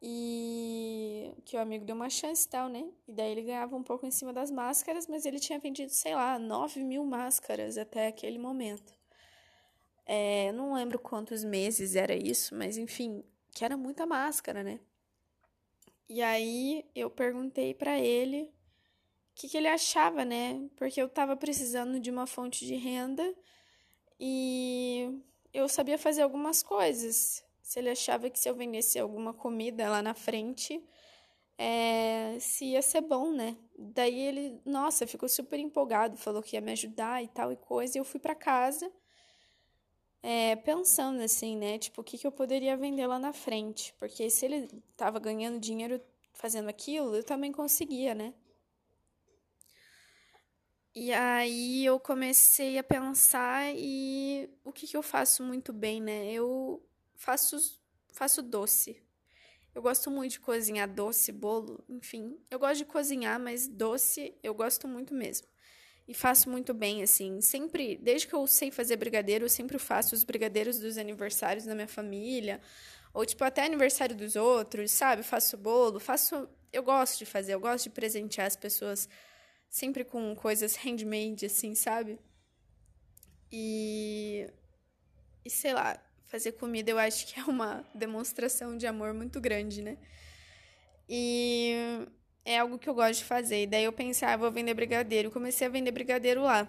E 0.00 1.32
que 1.44 1.56
o 1.56 1.60
amigo 1.60 1.84
deu 1.84 1.94
uma 1.94 2.10
chance 2.10 2.46
e 2.46 2.50
tal, 2.50 2.68
né? 2.68 2.84
E 3.06 3.12
daí 3.12 3.30
ele 3.30 3.42
ganhava 3.42 3.76
um 3.76 3.82
pouco 3.84 4.04
em 4.04 4.10
cima 4.10 4.32
das 4.32 4.50
máscaras, 4.50 5.06
mas 5.06 5.24
ele 5.24 5.38
tinha 5.38 5.60
vendido, 5.60 5.92
sei 5.92 6.14
lá, 6.14 6.38
9 6.40 6.82
mil 6.82 7.04
máscaras 7.04 7.78
até 7.78 8.08
aquele 8.08 8.38
momento. 8.38 8.92
É, 10.04 10.50
não 10.52 10.74
lembro 10.74 10.98
quantos 10.98 11.44
meses 11.44 11.94
era 11.94 12.14
isso, 12.14 12.56
mas 12.56 12.76
enfim, 12.76 13.22
que 13.52 13.64
era 13.64 13.76
muita 13.76 14.04
máscara, 14.04 14.64
né? 14.64 14.80
E 16.08 16.22
aí 16.22 16.84
eu 16.94 17.10
perguntei 17.10 17.74
para 17.74 17.98
ele 17.98 18.42
o 18.42 19.34
que, 19.34 19.48
que 19.48 19.56
ele 19.56 19.68
achava, 19.68 20.24
né? 20.24 20.68
Porque 20.76 21.00
eu 21.00 21.08
tava 21.08 21.36
precisando 21.36 21.98
de 21.98 22.10
uma 22.10 22.26
fonte 22.26 22.66
de 22.66 22.74
renda 22.74 23.34
e 24.20 25.20
eu 25.52 25.68
sabia 25.68 25.98
fazer 25.98 26.22
algumas 26.22 26.62
coisas. 26.62 27.42
Se 27.62 27.78
ele 27.78 27.90
achava 27.90 28.28
que 28.28 28.38
se 28.38 28.48
eu 28.48 28.54
vendesse 28.54 28.98
alguma 28.98 29.32
comida 29.32 29.88
lá 29.88 30.02
na 30.02 30.14
frente, 30.14 30.82
é, 31.56 32.36
se 32.40 32.66
ia 32.66 32.82
ser 32.82 33.00
bom, 33.00 33.32
né? 33.32 33.56
Daí 33.78 34.20
ele, 34.20 34.60
nossa, 34.64 35.06
ficou 35.06 35.28
super 35.28 35.58
empolgado, 35.58 36.16
falou 36.16 36.42
que 36.42 36.56
ia 36.56 36.60
me 36.60 36.72
ajudar 36.72 37.22
e 37.22 37.28
tal 37.28 37.52
e 37.52 37.56
coisa. 37.56 37.96
E 37.96 38.00
eu 38.00 38.04
fui 38.04 38.20
para 38.20 38.34
casa 38.34 38.92
é, 40.22 40.54
pensando 40.56 41.20
assim, 41.20 41.56
né? 41.56 41.78
Tipo, 41.78 42.00
o 42.00 42.04
que, 42.04 42.16
que 42.16 42.26
eu 42.26 42.32
poderia 42.32 42.76
vender 42.76 43.06
lá 43.06 43.18
na 43.18 43.32
frente? 43.32 43.92
Porque 43.98 44.30
se 44.30 44.46
ele 44.46 44.68
tava 44.96 45.18
ganhando 45.18 45.58
dinheiro 45.58 46.00
fazendo 46.32 46.68
aquilo, 46.68 47.16
eu 47.16 47.24
também 47.24 47.50
conseguia, 47.52 48.14
né? 48.14 48.32
E 50.94 51.12
aí 51.12 51.84
eu 51.84 51.98
comecei 51.98 52.78
a 52.78 52.84
pensar 52.84 53.72
e 53.74 54.48
o 54.62 54.72
que, 54.72 54.86
que 54.86 54.96
eu 54.96 55.02
faço 55.02 55.42
muito 55.42 55.72
bem, 55.72 56.00
né? 56.00 56.30
Eu 56.32 56.82
faço, 57.16 57.80
faço 58.12 58.42
doce. 58.42 59.02
Eu 59.74 59.80
gosto 59.80 60.10
muito 60.10 60.32
de 60.32 60.40
cozinhar 60.40 60.86
doce, 60.88 61.32
bolo, 61.32 61.82
enfim. 61.88 62.38
Eu 62.50 62.58
gosto 62.58 62.76
de 62.78 62.84
cozinhar, 62.84 63.40
mas 63.40 63.66
doce 63.66 64.34
eu 64.42 64.54
gosto 64.54 64.86
muito 64.86 65.14
mesmo 65.14 65.51
e 66.12 66.14
faço 66.14 66.50
muito 66.50 66.74
bem, 66.74 67.02
assim. 67.02 67.40
Sempre, 67.40 67.96
desde 67.96 68.26
que 68.26 68.34
eu 68.34 68.46
sei 68.46 68.70
fazer 68.70 68.96
brigadeiro, 68.96 69.46
eu 69.46 69.48
sempre 69.48 69.78
faço 69.78 70.14
os 70.14 70.24
brigadeiros 70.24 70.78
dos 70.78 70.98
aniversários 70.98 71.64
da 71.64 71.74
minha 71.74 71.88
família, 71.88 72.60
ou 73.14 73.24
tipo 73.24 73.42
até 73.42 73.64
aniversário 73.64 74.14
dos 74.14 74.36
outros, 74.36 74.90
sabe? 74.90 75.22
Faço 75.22 75.56
bolo, 75.56 75.98
faço. 75.98 76.46
Eu 76.70 76.82
gosto 76.82 77.18
de 77.18 77.24
fazer, 77.24 77.54
eu 77.54 77.60
gosto 77.60 77.84
de 77.84 77.90
presentear 77.90 78.46
as 78.46 78.56
pessoas 78.56 79.08
sempre 79.70 80.04
com 80.04 80.34
coisas 80.36 80.76
handmade, 80.76 81.46
assim, 81.46 81.74
sabe? 81.74 82.18
E. 83.50 84.46
E 85.44 85.50
sei 85.50 85.72
lá, 85.72 85.98
fazer 86.24 86.52
comida 86.52 86.90
eu 86.90 86.98
acho 86.98 87.26
que 87.26 87.40
é 87.40 87.44
uma 87.44 87.84
demonstração 87.94 88.76
de 88.76 88.86
amor 88.86 89.14
muito 89.14 89.40
grande, 89.40 89.80
né? 89.80 89.96
E 91.08 92.06
é 92.44 92.58
algo 92.58 92.78
que 92.78 92.88
eu 92.88 92.94
gosto 92.94 93.20
de 93.20 93.24
fazer. 93.24 93.62
E 93.62 93.66
daí 93.66 93.84
eu 93.84 93.92
pensei, 93.92 94.26
ah, 94.26 94.36
vou 94.36 94.50
vender 94.50 94.74
brigadeiro. 94.74 95.30
Comecei 95.30 95.66
a 95.66 95.70
vender 95.70 95.92
brigadeiro 95.92 96.42
lá. 96.42 96.68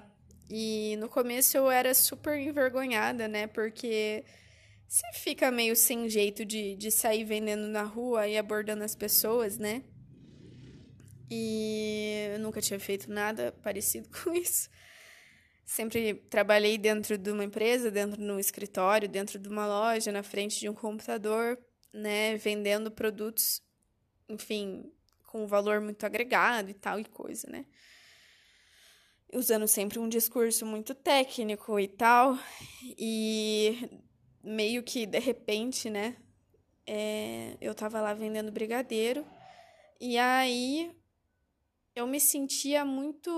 E 0.50 0.96
no 0.98 1.10
começo 1.10 1.58
eu 1.58 1.70
era 1.72 1.94
super 1.94 2.38
envergonhada, 2.38 3.28
né? 3.28 3.48
Porque 3.48 4.24
você 4.88 5.06
fica 5.14 5.50
meio 5.50 5.76
sem 5.76 6.08
jeito 6.08 6.46
de, 6.46 6.76
de 6.76 6.92
sair 6.92 7.24
vendendo 7.24 7.68
na 7.68 7.84
rua 7.84 8.28
e 8.28 8.38
abordando 8.38 8.84
as 8.84 8.96
pessoas, 8.96 9.58
né? 9.58 9.84
E 11.32 12.30
eu 12.34 12.40
nunca 12.40 12.62
tinha 12.62 12.80
feito 12.80 13.12
nada 13.12 13.52
parecido 13.64 14.08
com 14.24 14.34
isso. 14.34 14.70
Sempre 15.66 16.14
trabalhei 16.30 16.78
dentro 16.78 17.18
de 17.18 17.32
uma 17.32 17.44
empresa, 17.44 17.90
dentro 17.90 18.22
de 18.22 18.32
um 18.32 18.38
escritório, 18.38 19.10
dentro 19.10 19.40
de 19.40 19.50
uma 19.50 19.66
loja, 19.66 20.12
na 20.12 20.22
frente 20.22 20.60
de 20.60 20.70
um 20.70 20.74
computador, 20.74 21.58
né? 21.92 22.36
Vendendo 22.38 22.92
produtos, 22.92 23.64
enfim, 24.30 24.92
com 25.34 25.44
um 25.44 25.48
valor 25.48 25.82
muito 25.82 26.06
agregado 26.06 26.70
e 26.70 26.76
tal 26.76 27.00
e 27.00 27.06
coisa, 27.06 27.50
né? 27.50 27.66
Usando 29.34 29.68
sempre 29.68 29.98
um 29.98 30.08
discurso 30.08 30.64
muito 30.64 30.94
técnico 30.94 31.80
e 31.80 31.88
tal, 31.88 32.38
e 32.96 33.90
meio 34.44 34.84
que 34.84 35.08
de 35.08 35.18
repente, 35.18 35.90
né? 35.90 36.16
É, 36.86 37.58
eu 37.60 37.74
tava 37.74 38.00
lá 38.00 38.14
vendendo 38.14 38.52
brigadeiro, 38.52 39.26
e 40.00 40.20
aí 40.20 40.96
eu 41.96 42.06
me 42.06 42.20
sentia 42.20 42.86
muito. 42.86 43.32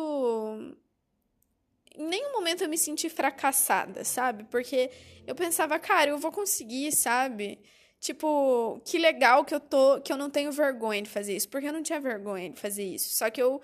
Em 1.95 2.07
nenhum 2.07 2.33
momento 2.33 2.61
eu 2.61 2.67
me 2.67 2.77
senti 2.77 3.07
fracassada, 3.07 4.03
sabe? 4.03 4.43
Porque 4.51 4.91
eu 5.25 5.33
pensava, 5.33 5.79
cara, 5.79 6.11
eu 6.11 6.17
vou 6.17 6.29
conseguir, 6.31 6.91
sabe? 6.91 7.57
Tipo, 8.05 8.79
que 8.85 8.99
legal 8.99 9.43
que 9.43 9.55
eu 9.55 9.59
tô, 9.59 9.99
que 9.99 10.13
eu 10.13 10.17
não 10.17 10.29
tenho 10.29 10.51
vergonha 10.51 11.01
de 11.01 11.09
fazer 11.09 11.35
isso, 11.35 11.49
porque 11.49 11.67
eu 11.67 11.73
não 11.73 11.81
tinha 11.81 11.99
vergonha 11.99 12.51
de 12.51 12.59
fazer 12.59 12.83
isso. 12.83 13.15
Só 13.15 13.31
que 13.31 13.41
eu 13.41 13.59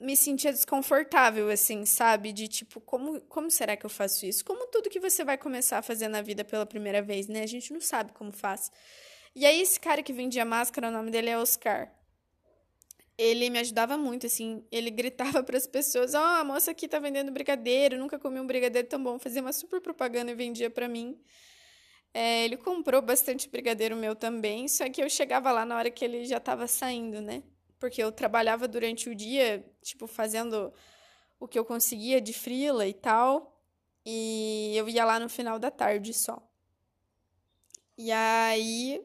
me 0.00 0.16
sentia 0.16 0.50
desconfortável, 0.50 1.50
assim, 1.50 1.84
sabe? 1.84 2.32
De 2.32 2.48
tipo, 2.48 2.80
como, 2.80 3.20
como 3.22 3.50
será 3.50 3.76
que 3.76 3.84
eu 3.84 3.90
faço 3.90 4.24
isso? 4.24 4.42
Como 4.46 4.66
tudo 4.68 4.88
que 4.88 4.98
você 4.98 5.22
vai 5.24 5.36
começar 5.36 5.76
a 5.76 5.82
fazer 5.82 6.08
na 6.08 6.22
vida 6.22 6.42
pela 6.42 6.64
primeira 6.64 7.02
vez, 7.02 7.28
né? 7.28 7.42
A 7.42 7.46
gente 7.46 7.70
não 7.70 7.80
sabe 7.82 8.12
como 8.12 8.32
faz. 8.32 8.72
E 9.34 9.44
aí, 9.44 9.60
esse 9.60 9.78
cara 9.78 10.02
que 10.02 10.10
vendia 10.10 10.46
máscara, 10.46 10.88
o 10.88 10.90
nome 10.90 11.10
dele 11.10 11.28
é 11.28 11.36
Oscar. 11.38 11.92
Ele 13.18 13.50
me 13.50 13.58
ajudava 13.58 13.98
muito, 13.98 14.24
assim. 14.24 14.64
Ele 14.72 14.90
gritava 14.90 15.42
para 15.44 15.58
as 15.58 15.66
pessoas: 15.66 16.14
Ó, 16.14 16.18
oh, 16.18 16.40
a 16.40 16.44
moça 16.44 16.70
aqui 16.70 16.88
tá 16.88 16.98
vendendo 16.98 17.30
brigadeiro, 17.30 17.98
nunca 17.98 18.18
comi 18.18 18.40
um 18.40 18.46
brigadeiro 18.46 18.88
tão 18.88 19.02
bom. 19.02 19.18
Fazia 19.18 19.42
uma 19.42 19.52
super 19.52 19.82
propaganda 19.82 20.30
e 20.32 20.34
vendia 20.34 20.70
para 20.70 20.88
mim. 20.88 21.20
É, 22.18 22.46
ele 22.46 22.56
comprou 22.56 23.02
bastante 23.02 23.46
brigadeiro 23.46 23.94
meu 23.94 24.16
também, 24.16 24.66
só 24.68 24.88
que 24.88 25.02
eu 25.02 25.10
chegava 25.10 25.52
lá 25.52 25.66
na 25.66 25.76
hora 25.76 25.90
que 25.90 26.02
ele 26.02 26.24
já 26.24 26.38
estava 26.38 26.66
saindo, 26.66 27.20
né? 27.20 27.42
Porque 27.78 28.02
eu 28.02 28.10
trabalhava 28.10 28.66
durante 28.66 29.10
o 29.10 29.14
dia, 29.14 29.62
tipo, 29.82 30.06
fazendo 30.06 30.72
o 31.38 31.46
que 31.46 31.58
eu 31.58 31.64
conseguia 31.64 32.18
de 32.18 32.32
frila 32.32 32.86
e 32.86 32.94
tal, 32.94 33.62
e 34.02 34.72
eu 34.74 34.88
ia 34.88 35.04
lá 35.04 35.20
no 35.20 35.28
final 35.28 35.58
da 35.58 35.70
tarde 35.70 36.14
só. 36.14 36.42
E 37.98 38.10
aí 38.10 39.04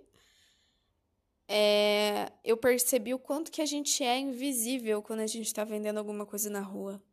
é, 1.50 2.32
eu 2.46 2.56
percebi 2.56 3.14
o 3.14 3.20
quanto 3.20 3.52
que 3.52 3.62
a 3.62 3.66
gente 3.66 4.06
é 4.06 4.18
invisível 4.20 5.02
quando 5.04 5.20
a 5.20 5.28
gente 5.28 5.48
está 5.48 5.66
vendendo 5.66 5.98
alguma 5.98 6.26
coisa 6.26 6.50
na 6.50 6.62
rua. 6.62 7.04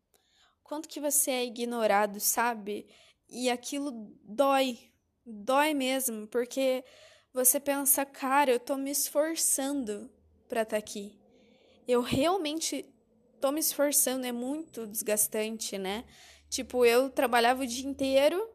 Quanto 0.63 0.89
que 0.89 1.01
você 1.01 1.33
é 1.33 1.45
ignorado, 1.45 2.21
sabe? 2.21 2.87
E 3.29 3.51
aquilo 3.51 3.91
dói, 4.23 4.88
dói 5.29 5.75
mesmo, 5.75 6.27
porque 6.27 6.85
você 7.33 7.61
pensa, 7.61 8.05
cara, 8.05 8.51
eu 8.51 8.59
tô 8.59 8.77
me 8.77 8.91
esforçando 8.91 10.11
para 10.49 10.63
estar 10.63 10.77
tá 10.77 10.79
aqui. 10.79 11.19
Eu 11.87 12.01
realmente 12.01 12.85
tô 13.41 13.53
me 13.53 13.61
esforçando, 13.61 14.27
é 14.27 14.33
muito 14.33 14.87
desgastante, 14.87 15.79
né? 15.79 16.05
Tipo, 16.49 16.85
eu 16.85 17.11
trabalhava 17.11 17.63
o 17.63 17.67
dia 17.67 17.87
inteiro, 17.87 18.49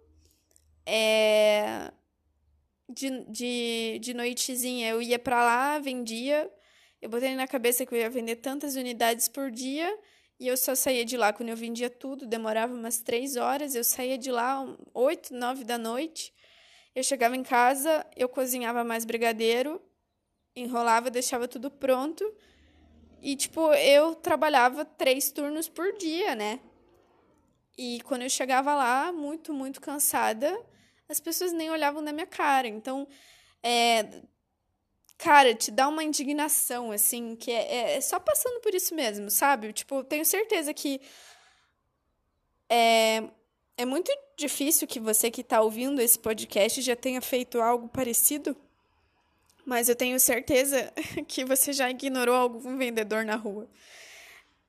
é... 0.86 1.92
de, 2.90 3.24
de, 3.30 4.00
de 4.00 4.14
noitezinha 4.14 4.90
eu 4.90 5.02
ia 5.02 5.20
para 5.20 5.44
lá, 5.44 5.80
vendia, 5.80 6.52
eu 7.02 7.10
botei 7.10 7.36
na 7.36 7.48
cabeça 7.48 7.86
que 7.86 7.94
eu 7.94 8.00
ia 8.00 8.10
vender 8.10 8.38
tantas 8.38 8.76
unidades 8.76 9.28
por 9.28 9.52
dia, 9.52 9.96
e 10.40 10.48
eu 10.48 10.58
só 10.58 10.74
saía 10.74 11.06
de 11.06 11.16
lá 11.16 11.32
quando 11.32 11.50
eu 11.50 11.56
vendia 11.56 11.90
tudo, 11.90 12.26
demorava 12.26 12.74
umas 12.74 13.00
três 13.00 13.36
horas, 13.36 13.76
eu 13.76 13.84
saía 13.84 14.18
de 14.18 14.32
lá 14.32 14.66
oito, 14.94 15.34
nove 15.34 15.64
da 15.64 15.78
noite, 15.78 16.34
eu 16.96 17.04
chegava 17.04 17.36
em 17.36 17.44
casa, 17.44 18.06
eu 18.16 18.30
cozinhava 18.30 18.84
mais 18.84 19.06
brigadeiro, 19.06 19.82
enrolava, 20.56 21.10
deixava 21.10 21.48
tudo 21.48 21.72
pronto. 21.72 22.24
E, 23.22 23.36
tipo, 23.36 23.74
eu 23.74 24.16
trabalhava 24.16 24.86
três 24.86 25.32
turnos 25.32 25.68
por 25.68 25.94
dia, 25.98 26.36
né? 26.36 26.60
E 27.78 28.02
quando 28.04 28.24
eu 28.24 28.30
chegava 28.30 28.76
lá, 28.76 29.12
muito, 29.12 29.54
muito 29.54 29.82
cansada, 29.82 30.60
as 31.10 31.20
pessoas 31.20 31.52
nem 31.52 31.72
olhavam 31.72 32.02
na 32.02 32.12
minha 32.12 32.28
cara. 32.28 32.68
Então, 32.68 33.08
é, 33.64 34.22
cara, 35.18 35.56
te 35.56 35.72
dá 35.72 35.88
uma 35.88 36.04
indignação, 36.04 36.92
assim, 36.92 37.36
que 37.36 37.50
é, 37.50 37.76
é, 37.76 37.98
é 37.98 38.02
só 38.02 38.20
passando 38.20 38.60
por 38.62 38.76
isso 38.76 38.94
mesmo, 38.94 39.32
sabe? 39.32 39.74
Tipo, 39.74 40.04
tenho 40.04 40.26
certeza 40.26 40.74
que 40.74 41.02
é, 42.70 43.24
é 43.78 43.86
muito 43.86 44.12
difícil 44.38 44.88
que 44.88 45.00
você 45.00 45.32
que 45.32 45.42
está 45.42 45.62
ouvindo 45.62 46.02
esse 46.02 46.18
podcast 46.18 46.82
já 46.82 46.96
tenha 46.96 47.22
feito 47.22 47.62
algo 47.62 47.88
parecido, 47.88 48.56
mas 49.66 49.90
eu 49.90 49.96
tenho 49.96 50.20
certeza 50.20 50.92
que 51.28 51.46
você 51.46 51.74
já 51.74 51.90
ignorou 51.90 52.36
algum 52.36 52.78
vendedor 52.78 53.26
na 53.26 53.36
rua. 53.36 53.70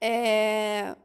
É... 0.00 0.96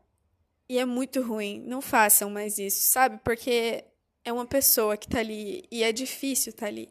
E 0.68 0.78
é 0.78 0.86
muito 0.86 1.22
ruim. 1.22 1.60
Não 1.66 1.82
façam 1.82 2.30
mais 2.30 2.60
isso, 2.60 2.92
sabe? 2.92 3.20
Porque 3.24 3.84
é 4.24 4.32
uma 4.32 4.46
pessoa 4.46 4.96
que 4.96 5.08
tá 5.08 5.20
ali 5.20 5.66
e 5.72 5.84
é 5.84 5.92
difícil 5.92 6.54
tá 6.54 6.68
ali. 6.68 6.90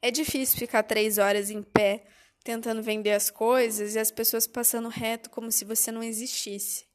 É 0.00 0.10
difícil 0.10 0.58
ficar 0.58 0.82
três 0.82 1.18
horas 1.18 1.50
em 1.50 1.62
pé 1.62 2.06
tentando 2.42 2.82
vender 2.82 3.12
as 3.12 3.30
coisas 3.30 3.94
e 3.94 3.98
as 3.98 4.10
pessoas 4.10 4.46
passando 4.46 4.88
reto 4.88 5.28
como 5.28 5.52
se 5.52 5.64
você 5.64 5.92
não 5.92 6.02
existisse. 6.02 6.86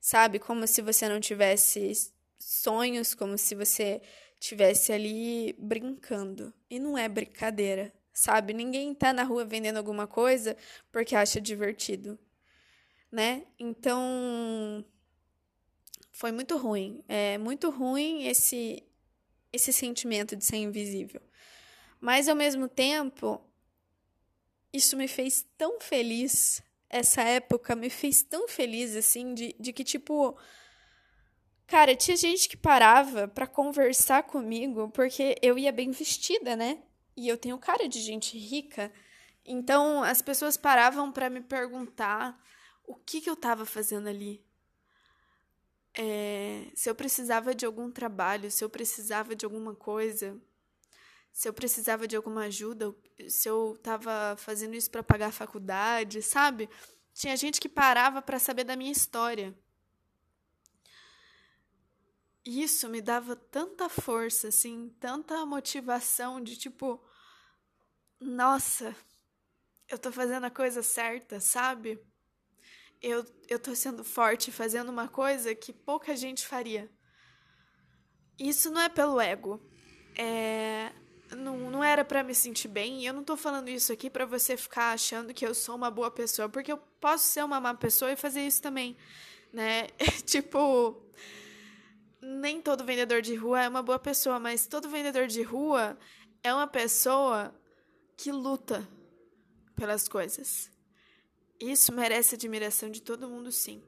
Sabe? 0.00 0.38
Como 0.38 0.66
se 0.66 0.82
você 0.82 1.08
não 1.08 1.20
tivesse 1.20 2.12
sonhos, 2.38 3.14
como 3.14 3.36
se 3.36 3.54
você 3.54 4.00
tivesse 4.38 4.92
ali 4.92 5.54
brincando. 5.58 6.52
E 6.70 6.78
não 6.78 6.96
é 6.96 7.08
brincadeira, 7.08 7.92
sabe? 8.12 8.52
Ninguém 8.52 8.94
tá 8.94 9.12
na 9.12 9.22
rua 9.24 9.44
vendendo 9.44 9.76
alguma 9.78 10.06
coisa 10.06 10.56
porque 10.92 11.14
acha 11.16 11.40
divertido, 11.40 12.18
né? 13.10 13.44
Então 13.58 14.84
foi 16.12 16.32
muito 16.32 16.56
ruim. 16.56 17.02
É 17.08 17.38
muito 17.38 17.70
ruim 17.70 18.26
esse 18.26 18.82
esse 19.52 19.72
sentimento 19.72 20.36
de 20.36 20.44
ser 20.44 20.56
invisível. 20.56 21.22
Mas 22.00 22.28
ao 22.28 22.36
mesmo 22.36 22.68
tempo, 22.68 23.40
isso 24.72 24.96
me 24.96 25.08
fez 25.08 25.46
tão 25.56 25.80
feliz. 25.80 26.62
Essa 26.88 27.22
época 27.22 27.74
me 27.74 27.90
fez 27.90 28.22
tão 28.22 28.48
feliz, 28.48 28.94
assim, 28.96 29.34
de, 29.34 29.54
de 29.58 29.72
que, 29.72 29.84
tipo. 29.84 30.36
Cara, 31.68 31.94
tinha 31.94 32.16
gente 32.16 32.48
que 32.48 32.56
parava 32.56 33.28
para 33.28 33.46
conversar 33.46 34.24
comigo 34.24 34.90
porque 34.90 35.36
eu 35.40 35.56
ia 35.56 35.70
bem 35.70 35.92
vestida, 35.92 36.56
né? 36.56 36.82
E 37.16 37.28
eu 37.28 37.38
tenho 37.38 37.56
cara 37.58 37.88
de 37.88 38.00
gente 38.00 38.36
rica. 38.36 38.92
Então 39.44 40.02
as 40.02 40.20
pessoas 40.20 40.56
paravam 40.56 41.12
para 41.12 41.30
me 41.30 41.40
perguntar 41.40 42.36
o 42.84 42.96
que, 42.96 43.20
que 43.20 43.30
eu 43.30 43.36
tava 43.36 43.64
fazendo 43.64 44.08
ali. 44.08 44.44
É, 45.94 46.64
se 46.74 46.90
eu 46.90 46.94
precisava 46.94 47.54
de 47.54 47.64
algum 47.64 47.90
trabalho, 47.90 48.50
se 48.50 48.64
eu 48.64 48.70
precisava 48.70 49.36
de 49.36 49.44
alguma 49.44 49.74
coisa 49.74 50.40
se 51.38 51.48
eu 51.48 51.52
precisava 51.52 52.08
de 52.08 52.16
alguma 52.16 52.46
ajuda, 52.46 52.92
se 53.28 53.48
eu 53.48 53.76
estava 53.76 54.34
fazendo 54.36 54.74
isso 54.74 54.90
para 54.90 55.04
pagar 55.04 55.28
a 55.28 55.32
faculdade, 55.32 56.20
sabe? 56.20 56.68
Tinha 57.14 57.36
gente 57.36 57.60
que 57.60 57.68
parava 57.68 58.20
para 58.20 58.40
saber 58.40 58.64
da 58.64 58.74
minha 58.74 58.90
história. 58.90 59.54
Isso 62.50 62.88
me 62.88 63.02
dava 63.02 63.36
tanta 63.36 63.90
força, 63.90 64.48
assim, 64.48 64.88
tanta 64.98 65.44
motivação 65.44 66.40
de 66.42 66.56
tipo, 66.56 66.98
nossa, 68.18 68.96
eu 69.86 69.98
tô 69.98 70.10
fazendo 70.10 70.44
a 70.44 70.50
coisa 70.50 70.82
certa, 70.82 71.40
sabe? 71.40 72.00
Eu, 73.02 73.22
eu 73.50 73.58
tô 73.58 73.74
sendo 73.74 74.02
forte 74.02 74.50
fazendo 74.50 74.88
uma 74.88 75.08
coisa 75.08 75.54
que 75.54 75.74
pouca 75.74 76.16
gente 76.16 76.46
faria. 76.46 76.90
Isso 78.38 78.70
não 78.70 78.80
é 78.80 78.88
pelo 78.88 79.20
ego. 79.20 79.60
É, 80.16 80.90
não, 81.36 81.70
não 81.70 81.84
era 81.84 82.02
para 82.02 82.24
me 82.24 82.34
sentir 82.34 82.68
bem. 82.68 83.02
E 83.02 83.06
eu 83.06 83.12
não 83.12 83.24
tô 83.24 83.36
falando 83.36 83.68
isso 83.68 83.92
aqui 83.92 84.08
para 84.08 84.24
você 84.24 84.56
ficar 84.56 84.92
achando 84.92 85.34
que 85.34 85.46
eu 85.46 85.54
sou 85.54 85.76
uma 85.76 85.90
boa 85.90 86.10
pessoa, 86.10 86.48
porque 86.48 86.72
eu 86.72 86.78
posso 86.98 87.24
ser 87.24 87.44
uma 87.44 87.60
má 87.60 87.74
pessoa 87.74 88.10
e 88.10 88.16
fazer 88.16 88.40
isso 88.40 88.62
também, 88.62 88.96
né? 89.52 89.88
tipo, 90.24 90.96
nem 92.20 92.60
todo 92.60 92.84
vendedor 92.84 93.22
de 93.22 93.34
rua 93.34 93.62
é 93.62 93.68
uma 93.68 93.82
boa 93.82 93.98
pessoa, 93.98 94.38
mas 94.38 94.66
todo 94.66 94.88
vendedor 94.88 95.26
de 95.26 95.42
rua 95.42 95.98
é 96.42 96.52
uma 96.52 96.66
pessoa 96.66 97.54
que 98.16 98.32
luta 98.32 98.88
pelas 99.74 100.08
coisas. 100.08 100.70
Isso 101.60 101.92
merece 101.92 102.34
admiração 102.34 102.90
de 102.90 103.02
todo 103.02 103.28
mundo, 103.28 103.50
sim. 103.50 103.82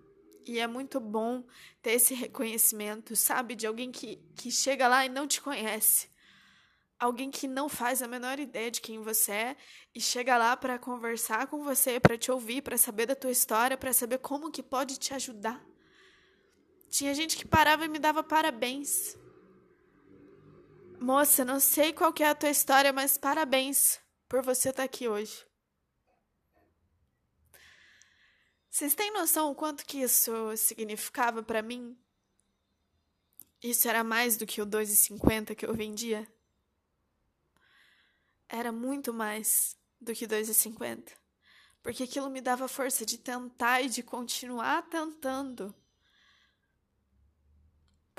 E 0.47 0.59
é 0.59 0.67
muito 0.67 0.99
bom 0.99 1.45
ter 1.83 1.93
esse 1.93 2.15
reconhecimento, 2.15 3.15
sabe? 3.15 3.55
De 3.55 3.67
alguém 3.67 3.93
que, 3.93 4.17
que 4.37 4.51
chega 4.51 4.89
lá 4.89 5.05
e 5.05 5.09
não 5.09 5.27
te 5.27 5.41
conhece 5.41 6.11
alguém 7.01 7.31
que 7.31 7.49
não 7.49 7.67
faz 7.69 8.03
a 8.03 8.07
menor 8.07 8.39
ideia 8.39 8.71
de 8.71 8.83
quem 8.83 9.01
você 9.01 9.33
é 9.33 9.57
e 9.95 10.01
chega 10.01 10.37
lá 10.37 10.55
para 10.55 10.79
conversar 10.79 11.47
com 11.47 11.65
você, 11.65 11.99
para 11.99 12.19
te 12.19 12.31
ouvir, 12.31 12.61
para 12.61 12.77
saber 12.77 13.07
da 13.07 13.17
tua 13.17 13.31
história, 13.31 13.77
para 13.77 13.93
saber 13.93 14.19
como 14.19 14.51
que 14.51 14.63
pode 14.63 14.99
te 14.99 15.15
ajudar. 15.15 15.65
Tinha 16.91 17.15
gente 17.15 17.37
que 17.37 17.47
parava 17.47 17.85
e 17.85 17.89
me 17.89 17.99
dava 17.99 18.23
parabéns. 18.23 19.17
Moça, 21.01 21.45
não 21.45 21.61
sei 21.61 21.93
qual 21.93 22.13
é 22.21 22.25
a 22.25 22.35
tua 22.35 22.51
história, 22.51 22.93
mas 22.93 23.17
parabéns 23.17 23.99
por 24.29 24.43
você 24.43 24.69
estar 24.69 24.83
tá 24.83 24.85
aqui 24.85 25.09
hoje. 25.09 25.47
Vocês 28.69 28.95
têm 28.95 29.13
noção 29.13 29.51
o 29.51 29.55
quanto 29.55 29.87
que 29.87 30.03
isso 30.03 30.33
significava 30.57 31.43
para 31.43 31.63
mim? 31.63 31.97
Isso 33.63 33.89
era 33.89 34.05
mais 34.05 34.37
do 34.37 34.47
que 34.47 34.61
o 34.61 34.67
2,50 34.67 35.55
que 35.55 35.65
eu 35.65 35.75
vendia? 35.75 36.29
era 38.51 38.73
muito 38.73 39.15
mais 39.15 39.79
do 40.01 40.13
que 40.13 40.27
2,50. 40.27 41.13
Porque 41.83 42.03
aquilo 42.03 42.29
me 42.29 42.41
dava 42.41 42.69
força 42.69 43.07
de 43.07 43.17
tentar 43.17 43.81
e 43.81 43.89
de 43.89 44.03
continuar 44.03 44.83
tentando. 44.91 45.75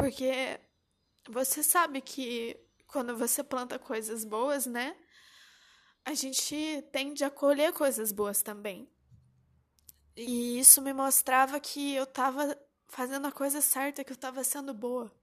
Porque 0.01 0.59
você 1.29 1.61
sabe 1.61 2.01
que 2.01 2.59
quando 2.87 3.15
você 3.15 3.43
planta 3.43 3.77
coisas 3.77 4.25
boas, 4.25 4.65
né? 4.65 4.97
A 6.03 6.15
gente 6.15 6.83
tende 6.91 7.23
a 7.23 7.29
colher 7.29 7.71
coisas 7.71 8.11
boas 8.11 8.41
também. 8.41 8.89
E 10.17 10.57
isso 10.57 10.81
me 10.81 10.91
mostrava 10.91 11.59
que 11.59 11.93
eu 11.93 12.05
estava 12.05 12.59
fazendo 12.87 13.27
a 13.27 13.31
coisa 13.31 13.61
certa, 13.61 14.03
que 14.03 14.11
eu 14.11 14.15
estava 14.15 14.43
sendo 14.43 14.73
boa. 14.73 15.15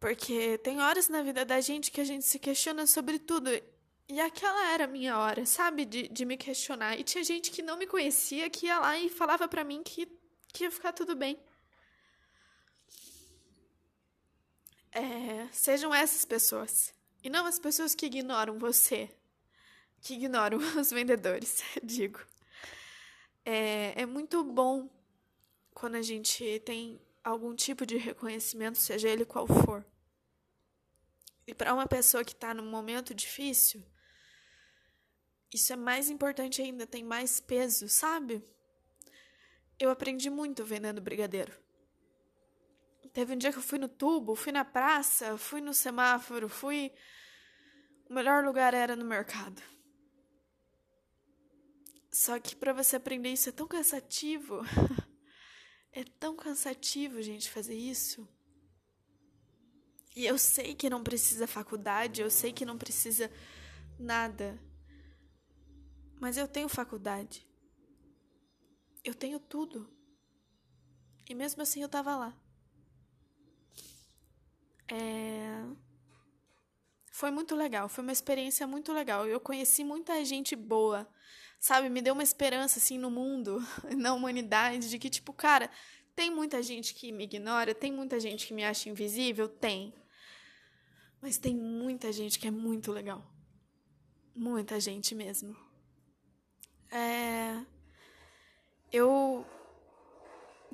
Porque 0.00 0.58
tem 0.58 0.80
horas 0.80 1.08
na 1.08 1.22
vida 1.22 1.44
da 1.44 1.60
gente 1.60 1.92
que 1.92 2.00
a 2.00 2.04
gente 2.04 2.24
se 2.24 2.40
questiona 2.40 2.88
sobre 2.88 3.20
tudo. 3.20 3.50
E 4.08 4.20
aquela 4.20 4.72
era 4.72 4.82
a 4.82 4.88
minha 4.88 5.16
hora, 5.16 5.46
sabe? 5.46 5.84
De, 5.84 6.08
de 6.08 6.24
me 6.24 6.36
questionar. 6.36 6.98
E 6.98 7.04
tinha 7.04 7.22
gente 7.22 7.52
que 7.52 7.62
não 7.62 7.76
me 7.76 7.86
conhecia, 7.86 8.50
que 8.50 8.66
ia 8.66 8.80
lá 8.80 8.98
e 8.98 9.08
falava 9.08 9.46
para 9.46 9.62
mim 9.62 9.80
que, 9.84 10.06
que 10.52 10.64
ia 10.64 10.72
ficar 10.72 10.92
tudo 10.92 11.14
bem. 11.14 11.38
É, 14.98 15.48
sejam 15.52 15.94
essas 15.94 16.24
pessoas. 16.24 16.92
E 17.22 17.30
não 17.30 17.46
as 17.46 17.58
pessoas 17.58 17.94
que 17.94 18.06
ignoram 18.06 18.58
você. 18.58 19.08
Que 20.00 20.14
ignoram 20.14 20.58
os 20.76 20.90
vendedores, 20.90 21.62
digo. 21.82 22.20
É, 23.44 24.02
é 24.02 24.06
muito 24.06 24.42
bom 24.42 24.90
quando 25.72 25.94
a 25.94 26.02
gente 26.02 26.60
tem 26.66 27.00
algum 27.22 27.54
tipo 27.54 27.86
de 27.86 27.96
reconhecimento, 27.96 28.78
seja 28.78 29.08
ele 29.08 29.24
qual 29.24 29.46
for. 29.46 29.86
E 31.46 31.54
para 31.54 31.72
uma 31.72 31.86
pessoa 31.86 32.24
que 32.24 32.32
está 32.32 32.52
num 32.52 32.68
momento 32.68 33.14
difícil, 33.14 33.82
isso 35.54 35.72
é 35.72 35.76
mais 35.76 36.10
importante 36.10 36.60
ainda, 36.60 36.86
tem 36.86 37.04
mais 37.04 37.38
peso, 37.38 37.88
sabe? 37.88 38.42
Eu 39.78 39.90
aprendi 39.90 40.28
muito 40.28 40.64
vendendo 40.64 41.00
brigadeiro. 41.00 41.52
Teve 43.12 43.34
um 43.34 43.38
dia 43.38 43.52
que 43.52 43.58
eu 43.58 43.62
fui 43.62 43.78
no 43.78 43.88
tubo, 43.88 44.34
fui 44.34 44.52
na 44.52 44.64
praça, 44.64 45.36
fui 45.36 45.60
no 45.60 45.74
semáforo, 45.74 46.48
fui. 46.48 46.92
O 48.08 48.14
melhor 48.14 48.44
lugar 48.44 48.74
era 48.74 48.94
no 48.96 49.04
mercado. 49.04 49.62
Só 52.10 52.38
que 52.38 52.56
para 52.56 52.72
você 52.72 52.96
aprender 52.96 53.32
isso 53.32 53.48
é 53.48 53.52
tão 53.52 53.66
cansativo. 53.66 54.60
É 55.90 56.04
tão 56.04 56.36
cansativo, 56.36 57.20
gente, 57.20 57.50
fazer 57.50 57.74
isso. 57.74 58.28
E 60.14 60.26
eu 60.26 60.38
sei 60.38 60.74
que 60.74 60.88
não 60.88 61.02
precisa 61.02 61.46
faculdade, 61.46 62.20
eu 62.20 62.30
sei 62.30 62.52
que 62.52 62.64
não 62.64 62.78
precisa 62.78 63.32
nada. 63.98 64.60
Mas 66.20 66.36
eu 66.36 66.46
tenho 66.46 66.68
faculdade. 66.68 67.48
Eu 69.02 69.14
tenho 69.14 69.40
tudo. 69.40 69.88
E 71.28 71.34
mesmo 71.34 71.62
assim 71.62 71.82
eu 71.82 71.88
tava 71.88 72.14
lá. 72.14 72.47
É... 74.90 75.64
Foi 77.12 77.30
muito 77.30 77.54
legal, 77.56 77.88
foi 77.88 78.02
uma 78.02 78.12
experiência 78.12 78.66
muito 78.66 78.92
legal. 78.92 79.26
Eu 79.26 79.40
conheci 79.40 79.82
muita 79.84 80.24
gente 80.24 80.54
boa 80.54 81.08
sabe? 81.58 81.88
Me 81.88 82.00
deu 82.00 82.14
uma 82.14 82.22
esperança, 82.22 82.78
assim, 82.78 82.98
no 82.98 83.10
mundo, 83.10 83.58
na 83.96 84.12
humanidade, 84.14 84.88
de 84.88 84.98
que, 84.98 85.10
tipo, 85.10 85.32
cara, 85.32 85.70
tem 86.14 86.30
muita 86.30 86.62
gente 86.62 86.94
que 86.94 87.12
me 87.12 87.24
ignora, 87.24 87.74
tem 87.74 87.92
muita 87.92 88.18
gente 88.18 88.46
que 88.46 88.54
me 88.54 88.64
acha 88.64 88.88
invisível? 88.88 89.48
Tem. 89.48 89.94
Mas 91.20 91.38
tem 91.38 91.54
muita 91.54 92.12
gente 92.12 92.38
que 92.38 92.46
é 92.46 92.50
muito 92.50 92.92
legal. 92.92 93.24
Muita 94.34 94.78
gente 94.78 95.14
mesmo. 95.14 95.56
É... 96.90 97.64
Eu 98.92 99.44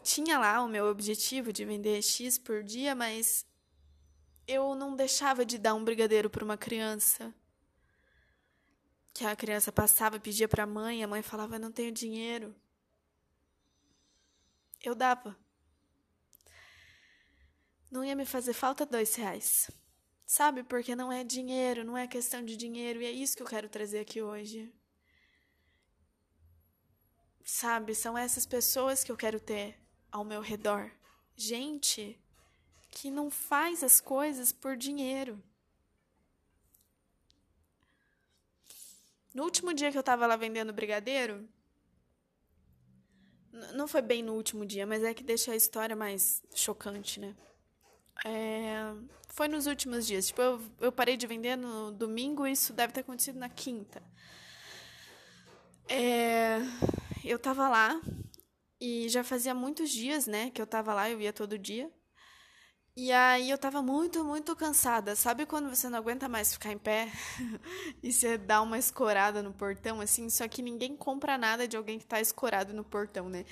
tinha 0.02 0.38
lá 0.38 0.62
o 0.62 0.68
meu 0.68 0.86
objetivo 0.86 1.52
de 1.52 1.64
vender 1.64 2.00
X 2.02 2.38
por 2.38 2.62
dia, 2.62 2.94
mas 2.94 3.46
eu 4.46 4.74
não 4.74 4.94
deixava 4.94 5.44
de 5.44 5.58
dar 5.58 5.74
um 5.74 5.84
brigadeiro 5.84 6.28
para 6.28 6.44
uma 6.44 6.56
criança. 6.56 7.34
Que 9.12 9.24
a 9.24 9.36
criança 9.36 9.70
passava, 9.70 10.18
pedia 10.18 10.48
para 10.48 10.64
a 10.64 10.66
mãe, 10.66 11.02
a 11.02 11.08
mãe 11.08 11.22
falava: 11.22 11.58
"Não 11.58 11.72
tenho 11.72 11.92
dinheiro". 11.92 12.54
Eu 14.82 14.94
dava. 14.94 15.36
Não 17.90 18.04
ia 18.04 18.16
me 18.16 18.26
fazer 18.26 18.52
falta 18.52 18.84
dois 18.84 19.14
reais. 19.14 19.70
Sabe? 20.26 20.64
Porque 20.64 20.96
não 20.96 21.12
é 21.12 21.22
dinheiro, 21.22 21.84
não 21.84 21.96
é 21.96 22.06
questão 22.06 22.44
de 22.44 22.56
dinheiro, 22.56 23.00
e 23.00 23.06
é 23.06 23.10
isso 23.10 23.36
que 23.36 23.42
eu 23.42 23.46
quero 23.46 23.68
trazer 23.68 24.00
aqui 24.00 24.20
hoje. 24.20 24.74
Sabe? 27.44 27.94
São 27.94 28.16
essas 28.16 28.46
pessoas 28.46 29.04
que 29.04 29.12
eu 29.12 29.16
quero 29.16 29.38
ter 29.38 29.78
ao 30.10 30.24
meu 30.24 30.40
redor. 30.40 30.90
Gente 31.36 32.20
que 32.94 33.10
não 33.10 33.28
faz 33.28 33.82
as 33.82 34.00
coisas 34.00 34.52
por 34.52 34.76
dinheiro. 34.76 35.42
No 39.34 39.42
último 39.42 39.74
dia 39.74 39.90
que 39.90 39.98
eu 39.98 40.02
tava 40.02 40.26
lá 40.28 40.36
vendendo 40.36 40.72
brigadeiro, 40.72 41.48
não 43.74 43.88
foi 43.88 44.00
bem 44.00 44.22
no 44.22 44.34
último 44.34 44.64
dia, 44.64 44.86
mas 44.86 45.02
é 45.02 45.12
que 45.12 45.24
deixa 45.24 45.52
a 45.52 45.56
história 45.56 45.96
mais 45.96 46.40
chocante, 46.54 47.18
né? 47.18 47.34
É, 48.24 48.94
foi 49.28 49.48
nos 49.48 49.66
últimos 49.66 50.06
dias. 50.06 50.28
Tipo, 50.28 50.40
eu, 50.40 50.62
eu 50.80 50.92
parei 50.92 51.16
de 51.16 51.26
vender 51.26 51.56
no 51.56 51.90
domingo, 51.90 52.46
isso 52.46 52.72
deve 52.72 52.92
ter 52.92 53.00
acontecido 53.00 53.38
na 53.38 53.48
quinta. 53.48 54.00
É, 55.88 56.58
eu 57.24 57.38
tava 57.40 57.68
lá 57.68 58.00
e 58.80 59.08
já 59.08 59.24
fazia 59.24 59.52
muitos 59.52 59.90
dias, 59.90 60.26
né, 60.26 60.50
que 60.50 60.62
eu 60.62 60.66
tava 60.66 60.94
lá, 60.94 61.10
eu 61.10 61.20
ia 61.20 61.32
todo 61.32 61.58
dia. 61.58 61.90
E 62.96 63.10
aí 63.10 63.50
eu 63.50 63.58
tava 63.58 63.82
muito, 63.82 64.24
muito 64.24 64.54
cansada. 64.54 65.16
Sabe 65.16 65.46
quando 65.46 65.68
você 65.68 65.88
não 65.88 65.98
aguenta 65.98 66.28
mais 66.28 66.52
ficar 66.52 66.70
em 66.72 66.78
pé 66.78 67.08
e 68.00 68.12
você 68.12 68.38
dá 68.38 68.62
uma 68.62 68.78
escorada 68.78 69.42
no 69.42 69.52
portão, 69.52 70.00
assim? 70.00 70.30
Só 70.30 70.46
que 70.46 70.62
ninguém 70.62 70.96
compra 70.96 71.36
nada 71.36 71.66
de 71.66 71.76
alguém 71.76 71.98
que 71.98 72.06
tá 72.06 72.20
escorado 72.20 72.72
no 72.72 72.84
portão, 72.84 73.28
né? 73.28 73.44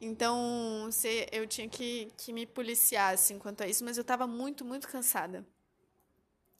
Então 0.00 0.84
você, 0.84 1.26
eu 1.32 1.46
tinha 1.46 1.66
que, 1.66 2.12
que 2.18 2.30
me 2.30 2.44
policiar, 2.44 3.14
assim, 3.14 3.38
quanto 3.38 3.62
a 3.62 3.68
isso. 3.68 3.82
Mas 3.84 3.96
eu 3.96 4.04
tava 4.04 4.26
muito, 4.26 4.66
muito 4.66 4.86
cansada. 4.86 5.46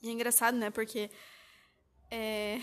E 0.00 0.08
é 0.08 0.12
engraçado, 0.12 0.56
né? 0.56 0.70
Porque 0.70 1.10
é, 2.10 2.58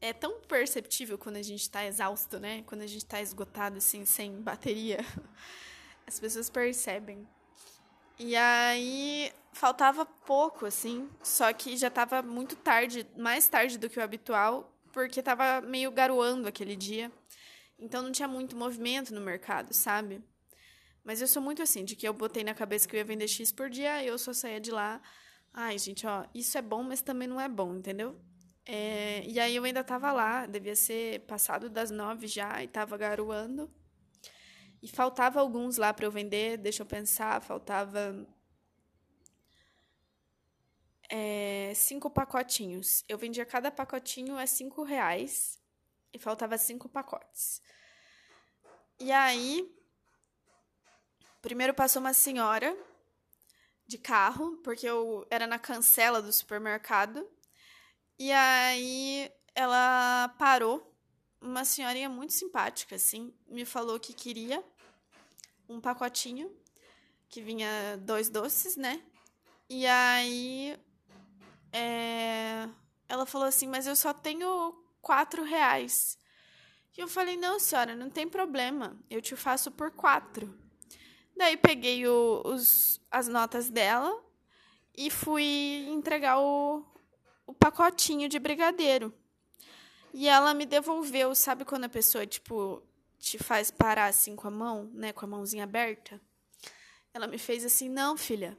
é 0.00 0.12
tão 0.12 0.40
perceptível 0.40 1.16
quando 1.16 1.36
a 1.36 1.42
gente 1.42 1.70
tá 1.70 1.86
exausto, 1.86 2.40
né? 2.40 2.64
Quando 2.66 2.82
a 2.82 2.86
gente 2.88 3.06
tá 3.06 3.22
esgotado, 3.22 3.78
assim, 3.78 4.04
sem 4.04 4.42
bateria. 4.42 4.98
As 6.04 6.18
pessoas 6.18 6.50
percebem. 6.50 7.28
E 8.24 8.36
aí 8.36 9.32
faltava 9.52 10.06
pouco, 10.06 10.64
assim, 10.64 11.10
só 11.24 11.52
que 11.52 11.76
já 11.76 11.90
tava 11.90 12.22
muito 12.22 12.54
tarde, 12.54 13.04
mais 13.18 13.48
tarde 13.48 13.76
do 13.76 13.90
que 13.90 13.98
o 13.98 14.02
habitual, 14.02 14.72
porque 14.92 15.20
tava 15.20 15.60
meio 15.60 15.90
garoando 15.90 16.46
aquele 16.46 16.76
dia. 16.76 17.10
Então 17.76 18.00
não 18.00 18.12
tinha 18.12 18.28
muito 18.28 18.54
movimento 18.56 19.12
no 19.12 19.20
mercado, 19.20 19.74
sabe? 19.74 20.22
Mas 21.02 21.20
eu 21.20 21.26
sou 21.26 21.42
muito 21.42 21.60
assim, 21.62 21.84
de 21.84 21.96
que 21.96 22.06
eu 22.06 22.14
botei 22.14 22.44
na 22.44 22.54
cabeça 22.54 22.86
que 22.86 22.94
eu 22.94 22.98
ia 22.98 23.04
vender 23.04 23.26
X 23.26 23.50
por 23.50 23.68
dia, 23.68 24.04
eu 24.04 24.16
só 24.16 24.32
saía 24.32 24.60
de 24.60 24.70
lá. 24.70 25.02
Ai, 25.52 25.76
gente, 25.76 26.06
ó, 26.06 26.24
isso 26.32 26.56
é 26.56 26.62
bom, 26.62 26.84
mas 26.84 27.02
também 27.02 27.26
não 27.26 27.40
é 27.40 27.48
bom, 27.48 27.74
entendeu? 27.74 28.20
É, 28.64 29.24
e 29.26 29.40
aí 29.40 29.56
eu 29.56 29.64
ainda 29.64 29.82
tava 29.82 30.12
lá, 30.12 30.46
devia 30.46 30.76
ser 30.76 31.26
passado 31.26 31.68
das 31.68 31.90
nove 31.90 32.28
já, 32.28 32.62
e 32.62 32.68
tava 32.68 32.96
garoando. 32.96 33.68
E 34.82 34.88
faltava 34.88 35.40
alguns 35.40 35.76
lá 35.76 35.94
para 35.94 36.04
eu 36.04 36.10
vender, 36.10 36.58
deixa 36.58 36.82
eu 36.82 36.86
pensar, 36.86 37.40
faltava 37.40 38.26
é, 41.08 41.72
cinco 41.74 42.10
pacotinhos. 42.10 43.04
Eu 43.08 43.16
vendia 43.16 43.46
cada 43.46 43.70
pacotinho 43.70 44.36
a 44.36 44.46
cinco 44.46 44.82
reais 44.82 45.60
e 46.12 46.18
faltava 46.18 46.58
cinco 46.58 46.88
pacotes. 46.88 47.62
E 48.98 49.12
aí, 49.12 49.72
primeiro 51.40 51.74
passou 51.74 52.00
uma 52.00 52.12
senhora 52.12 52.76
de 53.86 53.98
carro, 53.98 54.56
porque 54.64 54.86
eu 54.86 55.26
era 55.30 55.46
na 55.46 55.58
cancela 55.58 56.20
do 56.20 56.32
supermercado. 56.32 57.28
E 58.18 58.32
aí 58.32 59.30
ela 59.54 60.28
parou, 60.38 60.92
uma 61.40 61.64
senhorinha 61.64 62.08
muito 62.08 62.32
simpática, 62.32 62.94
assim, 62.94 63.34
me 63.48 63.64
falou 63.64 63.98
que 63.98 64.14
queria 64.14 64.64
um 65.72 65.80
pacotinho 65.80 66.50
que 67.28 67.40
vinha 67.40 67.96
dois 67.98 68.28
doces, 68.28 68.76
né? 68.76 69.02
E 69.68 69.86
aí 69.86 70.78
é, 71.72 72.68
ela 73.08 73.24
falou 73.24 73.46
assim, 73.46 73.66
mas 73.66 73.86
eu 73.86 73.96
só 73.96 74.12
tenho 74.12 74.72
quatro 75.00 75.42
reais. 75.42 76.18
E 76.96 77.00
eu 77.00 77.08
falei, 77.08 77.36
não, 77.36 77.58
senhora, 77.58 77.96
não 77.96 78.10
tem 78.10 78.28
problema, 78.28 78.98
eu 79.08 79.22
te 79.22 79.34
faço 79.34 79.70
por 79.70 79.90
quatro. 79.90 80.58
Daí 81.34 81.56
peguei 81.56 82.06
o, 82.06 82.42
os, 82.44 83.00
as 83.10 83.28
notas 83.28 83.70
dela 83.70 84.22
e 84.94 85.10
fui 85.10 85.86
entregar 85.88 86.38
o, 86.38 86.84
o 87.46 87.54
pacotinho 87.54 88.28
de 88.28 88.38
brigadeiro. 88.38 89.12
E 90.12 90.28
ela 90.28 90.52
me 90.52 90.66
devolveu, 90.66 91.34
sabe 91.34 91.64
quando 91.64 91.84
a 91.84 91.88
pessoa, 91.88 92.26
tipo, 92.26 92.82
te 93.22 93.38
faz 93.38 93.70
parar 93.70 94.06
assim 94.06 94.34
com 94.34 94.48
a 94.48 94.50
mão, 94.50 94.90
né, 94.92 95.12
com 95.12 95.24
a 95.24 95.28
mãozinha 95.28 95.62
aberta. 95.62 96.20
Ela 97.14 97.28
me 97.28 97.38
fez 97.38 97.64
assim: 97.64 97.88
não, 97.88 98.16
filha. 98.16 98.58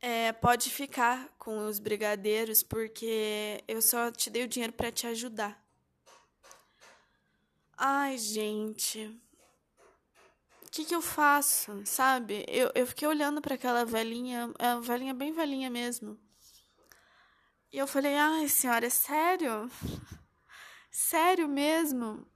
É, 0.00 0.32
pode 0.32 0.70
ficar 0.70 1.28
com 1.38 1.66
os 1.66 1.78
brigadeiros, 1.78 2.62
porque 2.62 3.62
eu 3.68 3.80
só 3.82 4.10
te 4.10 4.30
dei 4.30 4.42
o 4.42 4.48
dinheiro 4.48 4.72
para 4.72 4.90
te 4.90 5.06
ajudar. 5.06 5.62
Ai, 7.76 8.16
gente. 8.16 9.20
O 10.62 10.70
que, 10.70 10.86
que 10.86 10.94
eu 10.94 11.02
faço, 11.02 11.82
sabe? 11.84 12.44
Eu, 12.48 12.72
eu 12.74 12.86
fiquei 12.86 13.06
olhando 13.06 13.42
para 13.42 13.54
aquela 13.54 13.84
velhinha, 13.84 14.50
é 14.58 14.74
uma 14.74 14.80
velhinha 14.80 15.12
bem 15.12 15.30
velhinha 15.30 15.68
mesmo. 15.68 16.18
E 17.70 17.76
eu 17.76 17.86
falei: 17.86 18.16
ai, 18.16 18.48
senhora, 18.48 18.86
é 18.86 18.90
sério? 18.90 19.70
Sério 20.90 21.48
mesmo? 21.48 22.26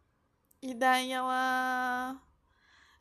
E 0.66 0.74
daí 0.74 1.12
ela 1.12 2.20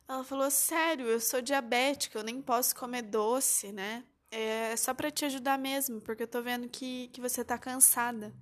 ela 0.08 0.24
falou: 0.24 0.50
"Sério, 0.50 1.06
eu 1.06 1.20
sou 1.20 1.42
diabética, 1.42 2.18
eu 2.18 2.22
nem 2.24 2.40
posso 2.40 2.74
comer 2.76 3.02
doce, 3.02 3.72
né? 3.72 4.04
É 4.30 4.76
só 4.76 4.94
para 4.94 5.10
te 5.10 5.24
ajudar 5.24 5.58
mesmo, 5.58 6.00
porque 6.00 6.22
eu 6.24 6.28
tô 6.28 6.40
vendo 6.42 6.68
que 6.68 7.08
que 7.08 7.20
você 7.20 7.44
tá 7.44 7.58
cansada." 7.58 8.32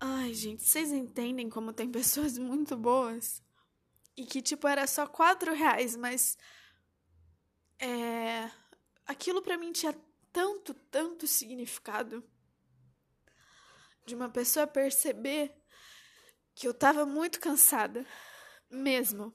Ai, 0.00 0.32
gente, 0.32 0.62
vocês 0.62 0.92
entendem 0.92 1.50
como 1.50 1.72
tem 1.72 1.90
pessoas 1.90 2.38
muito 2.38 2.76
boas? 2.76 3.42
E 4.16 4.24
que, 4.26 4.42
tipo, 4.42 4.68
era 4.68 4.86
só 4.86 5.06
quatro 5.06 5.52
reais, 5.54 5.96
mas. 5.96 6.38
É. 7.80 8.50
Aquilo 9.06 9.42
para 9.42 9.58
mim 9.58 9.72
tinha 9.72 9.94
tanto, 10.32 10.74
tanto 10.74 11.26
significado 11.26 12.22
de 14.08 14.14
uma 14.14 14.30
pessoa 14.30 14.66
perceber 14.66 15.54
que 16.54 16.66
eu 16.66 16.72
tava 16.72 17.04
muito 17.04 17.38
cansada, 17.38 18.06
mesmo. 18.70 19.32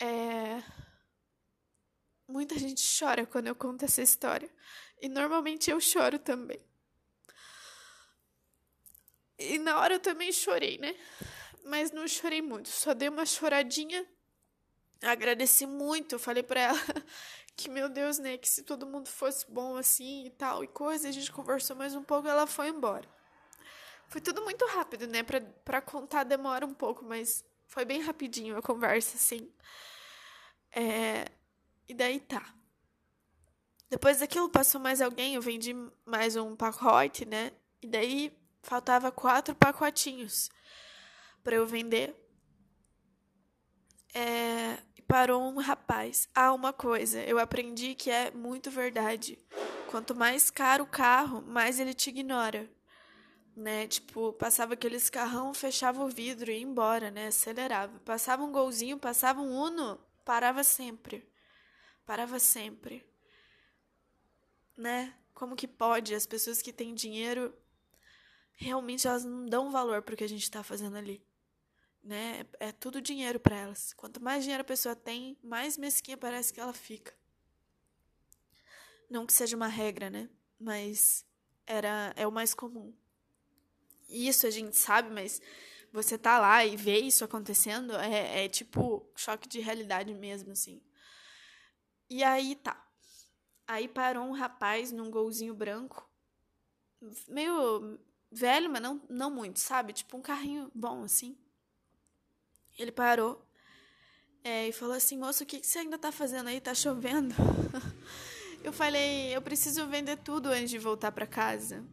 É... 0.00 0.62
Muita 2.26 2.58
gente 2.58 2.82
chora 2.98 3.24
quando 3.24 3.46
eu 3.46 3.54
conto 3.54 3.84
essa 3.84 4.02
história. 4.02 4.50
E 5.00 5.08
normalmente 5.08 5.70
eu 5.70 5.80
choro 5.80 6.18
também. 6.18 6.60
E 9.38 9.56
na 9.58 9.78
hora 9.78 9.94
eu 9.94 10.00
também 10.00 10.32
chorei, 10.32 10.78
né? 10.78 10.94
Mas 11.64 11.92
não 11.92 12.08
chorei 12.08 12.42
muito, 12.42 12.68
só 12.68 12.92
dei 12.92 13.08
uma 13.08 13.24
choradinha. 13.24 14.04
Agradeci 15.00 15.64
muito, 15.64 16.16
eu 16.16 16.18
falei 16.18 16.42
para 16.42 16.60
ela 16.60 16.78
que, 17.56 17.70
meu 17.70 17.88
Deus, 17.88 18.18
né, 18.18 18.36
que 18.36 18.48
se 18.48 18.64
todo 18.64 18.86
mundo 18.86 19.08
fosse 19.08 19.48
bom 19.48 19.76
assim 19.76 20.26
e 20.26 20.30
tal 20.30 20.64
e 20.64 20.66
coisa, 20.66 21.08
a 21.08 21.12
gente 21.12 21.30
conversou 21.30 21.76
mais 21.76 21.94
um 21.94 22.02
pouco, 22.02 22.26
ela 22.26 22.48
foi 22.48 22.68
embora. 22.68 23.08
Foi 24.08 24.20
tudo 24.20 24.42
muito 24.42 24.64
rápido, 24.66 25.06
né? 25.06 25.22
Pra, 25.22 25.40
pra 25.40 25.80
contar 25.82 26.24
demora 26.24 26.66
um 26.66 26.74
pouco, 26.74 27.04
mas 27.04 27.44
foi 27.66 27.84
bem 27.84 28.00
rapidinho 28.00 28.56
a 28.56 28.62
conversa, 28.62 29.16
assim. 29.16 29.52
É... 30.74 31.26
E 31.86 31.94
daí 31.94 32.18
tá. 32.18 32.54
Depois 33.90 34.20
daquilo 34.20 34.48
passou 34.50 34.80
mais 34.80 35.00
alguém, 35.00 35.34
eu 35.34 35.42
vendi 35.42 35.74
mais 36.04 36.36
um 36.36 36.56
pacote, 36.56 37.24
né? 37.24 37.52
E 37.82 37.86
daí 37.86 38.36
faltava 38.62 39.10
quatro 39.10 39.54
pacotinhos 39.54 40.50
para 41.42 41.56
eu 41.56 41.66
vender. 41.66 42.14
É, 44.14 44.78
parou 45.06 45.42
um 45.42 45.58
rapaz. 45.58 46.28
Ah, 46.34 46.52
uma 46.52 46.72
coisa, 46.72 47.20
eu 47.22 47.38
aprendi 47.38 47.94
que 47.94 48.10
é 48.10 48.30
muito 48.30 48.70
verdade. 48.70 49.38
Quanto 49.90 50.14
mais 50.14 50.50
caro 50.50 50.84
o 50.84 50.86
carro, 50.86 51.42
mais 51.42 51.80
ele 51.80 51.94
te 51.94 52.10
ignora. 52.10 52.68
Né? 53.58 53.88
Tipo, 53.88 54.32
passava 54.34 54.74
aqueles 54.74 55.10
carrão, 55.10 55.52
fechava 55.52 56.04
o 56.04 56.08
vidro 56.08 56.48
e 56.48 56.54
ia 56.54 56.62
embora, 56.62 57.10
né? 57.10 57.26
Acelerava. 57.26 57.98
Passava 58.04 58.44
um 58.44 58.52
golzinho, 58.52 58.96
passava 58.96 59.40
um 59.40 59.50
Uno, 59.50 59.98
parava 60.24 60.62
sempre. 60.62 61.28
Parava 62.06 62.38
sempre. 62.38 63.04
Né? 64.76 65.12
Como 65.34 65.56
que 65.56 65.66
pode? 65.66 66.14
As 66.14 66.24
pessoas 66.24 66.62
que 66.62 66.72
têm 66.72 66.94
dinheiro 66.94 67.52
realmente 68.54 69.08
elas 69.08 69.24
não 69.24 69.44
dão 69.44 69.72
valor 69.72 70.02
pro 70.02 70.16
que 70.16 70.22
a 70.22 70.28
gente 70.28 70.44
está 70.44 70.62
fazendo 70.62 70.96
ali. 70.96 71.20
Né? 72.00 72.46
É, 72.60 72.68
é 72.68 72.72
tudo 72.72 73.02
dinheiro 73.02 73.40
para 73.40 73.56
elas. 73.56 73.92
Quanto 73.92 74.22
mais 74.22 74.44
dinheiro 74.44 74.60
a 74.60 74.64
pessoa 74.64 74.94
tem, 74.94 75.36
mais 75.42 75.76
mesquinha 75.76 76.16
parece 76.16 76.52
que 76.52 76.60
ela 76.60 76.72
fica. 76.72 77.12
Não 79.10 79.26
que 79.26 79.32
seja 79.32 79.56
uma 79.56 79.66
regra, 79.66 80.08
né? 80.08 80.30
Mas 80.60 81.26
era 81.66 82.12
é 82.14 82.24
o 82.24 82.30
mais 82.30 82.54
comum. 82.54 82.94
Isso 84.08 84.46
a 84.46 84.50
gente 84.50 84.76
sabe, 84.76 85.10
mas 85.10 85.40
você 85.92 86.16
tá 86.16 86.38
lá 86.38 86.64
e 86.64 86.76
vê 86.76 86.98
isso 86.98 87.24
acontecendo 87.24 87.94
é, 87.96 88.44
é 88.44 88.48
tipo 88.48 89.10
choque 89.16 89.48
de 89.48 89.60
realidade 89.60 90.14
mesmo, 90.14 90.52
assim. 90.52 90.80
E 92.08 92.22
aí 92.22 92.54
tá. 92.56 92.84
Aí 93.66 93.86
parou 93.86 94.24
um 94.24 94.32
rapaz 94.32 94.90
num 94.92 95.10
golzinho 95.10 95.54
branco, 95.54 96.08
meio 97.28 97.98
velho, 98.30 98.70
mas 98.70 98.80
não, 98.80 99.02
não 99.08 99.30
muito, 99.30 99.58
sabe? 99.58 99.92
Tipo 99.92 100.16
um 100.16 100.22
carrinho 100.22 100.70
bom, 100.74 101.04
assim. 101.04 101.36
Ele 102.78 102.92
parou 102.92 103.46
é, 104.42 104.68
e 104.68 104.72
falou 104.72 104.94
assim: 104.94 105.18
Moço, 105.18 105.42
o 105.42 105.46
que, 105.46 105.60
que 105.60 105.66
você 105.66 105.80
ainda 105.80 105.98
tá 105.98 106.10
fazendo 106.10 106.48
aí? 106.48 106.60
Tá 106.60 106.74
chovendo? 106.74 107.34
eu 108.64 108.72
falei: 108.72 109.34
Eu 109.36 109.42
preciso 109.42 109.86
vender 109.86 110.16
tudo 110.18 110.48
antes 110.48 110.70
de 110.70 110.78
voltar 110.78 111.12
para 111.12 111.26
casa. 111.26 111.84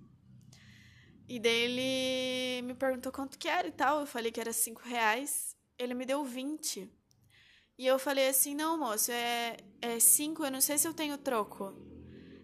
E 1.27 1.39
daí 1.39 1.51
ele 1.51 2.61
me 2.67 2.75
perguntou 2.75 3.11
quanto 3.11 3.37
que 3.37 3.47
era 3.47 3.67
e 3.67 3.71
tal. 3.71 4.01
Eu 4.01 4.05
falei 4.05 4.31
que 4.31 4.39
era 4.39 4.53
cinco 4.53 4.81
reais. 4.83 5.55
Ele 5.77 5.93
me 5.93 6.05
deu 6.05 6.23
20. 6.23 6.89
E 7.77 7.85
eu 7.85 7.99
falei 7.99 8.29
assim, 8.29 8.55
não, 8.55 8.77
moço, 8.77 9.11
é, 9.11 9.57
é 9.81 9.99
cinco, 9.99 10.45
eu 10.45 10.51
não 10.51 10.61
sei 10.61 10.77
se 10.77 10.87
eu 10.87 10.93
tenho 10.93 11.17
troco. 11.17 11.73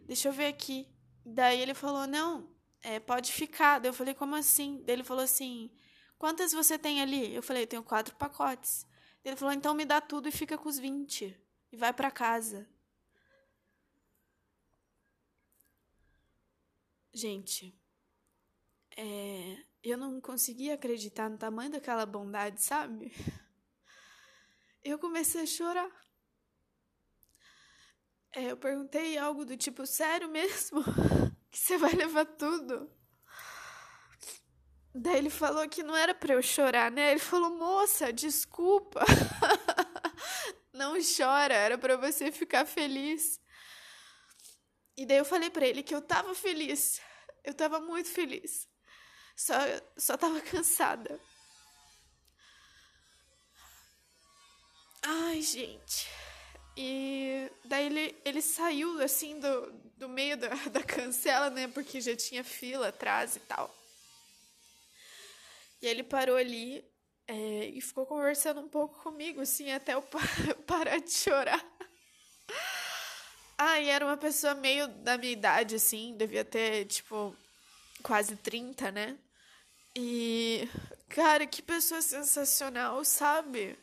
Deixa 0.06 0.28
eu 0.28 0.34
ver 0.34 0.48
aqui. 0.48 0.88
Daí 1.26 1.62
ele 1.62 1.74
falou, 1.74 2.06
não, 2.06 2.50
é, 2.82 3.00
pode 3.00 3.32
ficar. 3.32 3.80
Daí 3.80 3.90
eu 3.90 3.94
falei, 3.94 4.14
como 4.14 4.36
assim? 4.36 4.84
Daí 4.86 4.96
ele 4.96 5.04
falou 5.06 5.24
assim, 5.24 5.72
quantas 6.18 6.52
você 6.52 6.78
tem 6.78 7.02
ali? 7.02 7.34
Eu 7.34 7.42
falei, 7.42 7.64
eu 7.64 7.68
tenho 7.68 7.84
quatro 7.84 8.16
pacotes. 8.16 8.86
Daí 9.24 9.32
ele 9.32 9.38
falou, 9.38 9.54
então 9.54 9.74
me 9.74 9.86
dá 9.86 10.02
tudo 10.02 10.28
e 10.28 10.32
fica 10.32 10.58
com 10.58 10.68
os 10.68 10.78
20. 10.78 11.40
E 11.72 11.78
vai 11.78 11.94
para 11.94 12.12
casa. 12.12 12.68
Gente, 17.14 17.74
é, 19.04 19.58
eu 19.84 19.98
não 19.98 20.22
conseguia 20.22 20.76
acreditar 20.76 21.28
no 21.28 21.36
tamanho 21.36 21.72
daquela 21.72 22.06
bondade, 22.06 22.62
sabe? 22.62 23.12
eu 24.84 25.00
comecei 25.00 25.42
a 25.42 25.46
chorar. 25.48 25.90
É, 28.32 28.52
eu 28.52 28.58
perguntei 28.58 29.18
algo 29.18 29.44
do 29.44 29.58
tipo, 29.58 29.88
sério 29.88 30.30
mesmo? 30.30 30.84
que 31.50 31.58
você 31.58 31.80
vai 31.80 31.94
levar 31.94 32.26
tudo? 32.26 32.92
Daí 34.94 35.18
ele 35.18 35.32
falou 35.32 35.68
que 35.68 35.82
não 35.82 35.98
era 35.98 36.14
para 36.14 36.36
eu 36.36 36.42
chorar, 36.44 36.92
né? 36.92 37.12
Ele 37.12 37.20
falou, 37.20 37.58
moça, 37.58 38.14
desculpa. 38.14 39.04
não 40.72 40.94
chora, 41.02 41.56
era 41.56 41.78
para 41.78 41.98
você 41.98 42.32
ficar 42.32 42.68
feliz. 42.68 43.42
E 44.96 45.08
daí 45.08 45.18
eu 45.18 45.26
falei 45.26 45.50
para 45.50 45.66
ele 45.66 45.82
que 45.82 45.96
eu 45.96 46.02
tava 46.04 46.36
feliz. 46.36 47.02
Eu 47.44 47.56
tava 47.56 47.80
muito 47.80 48.10
feliz. 48.10 48.70
Só, 49.42 49.56
só 49.98 50.18
tava 50.18 50.40
cansada. 50.46 51.20
Ai, 55.02 55.42
gente. 55.42 56.08
E 56.78 57.52
daí 57.66 57.88
ele, 57.88 58.22
ele 58.24 58.40
saiu 58.40 59.02
assim 59.02 59.40
do, 59.40 59.72
do 59.98 60.08
meio 60.08 60.38
da, 60.38 60.50
da 60.70 60.84
cancela, 60.84 61.50
né? 61.50 61.68
Porque 61.68 62.00
já 62.00 62.16
tinha 62.16 62.44
fila 62.44 62.90
atrás 62.90 63.36
e 63.36 63.40
tal. 63.40 63.76
E 65.82 65.88
ele 65.88 66.04
parou 66.04 66.38
ali 66.38 66.86
é, 67.28 67.66
e 67.66 67.82
ficou 67.82 68.06
conversando 68.06 68.62
um 68.62 68.70
pouco 68.70 69.02
comigo, 69.02 69.42
assim, 69.42 69.72
até 69.72 69.96
eu 69.96 70.04
parar 70.68 71.00
de 71.00 71.12
chorar. 71.12 71.66
Ah, 73.58 73.80
e 73.80 73.90
era 73.90 74.06
uma 74.06 74.18
pessoa 74.18 74.54
meio 74.54 74.88
da 74.88 75.18
minha 75.18 75.34
idade, 75.34 75.74
assim, 75.76 76.16
devia 76.16 76.46
ter, 76.46 76.86
tipo, 76.86 77.36
quase 78.04 78.36
30, 78.36 78.92
né? 78.92 79.18
E, 79.96 80.70
cara, 81.10 81.46
que 81.46 81.62
pessoa 81.62 82.02
sensacional, 82.02 83.04
sabe? 83.04 83.78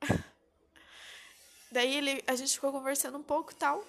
Daí 1.72 1.96
ele, 1.96 2.22
a 2.26 2.36
gente 2.36 2.52
ficou 2.52 2.70
conversando 2.70 3.16
um 3.16 3.22
pouco 3.22 3.52
e 3.52 3.54
tal. 3.54 3.82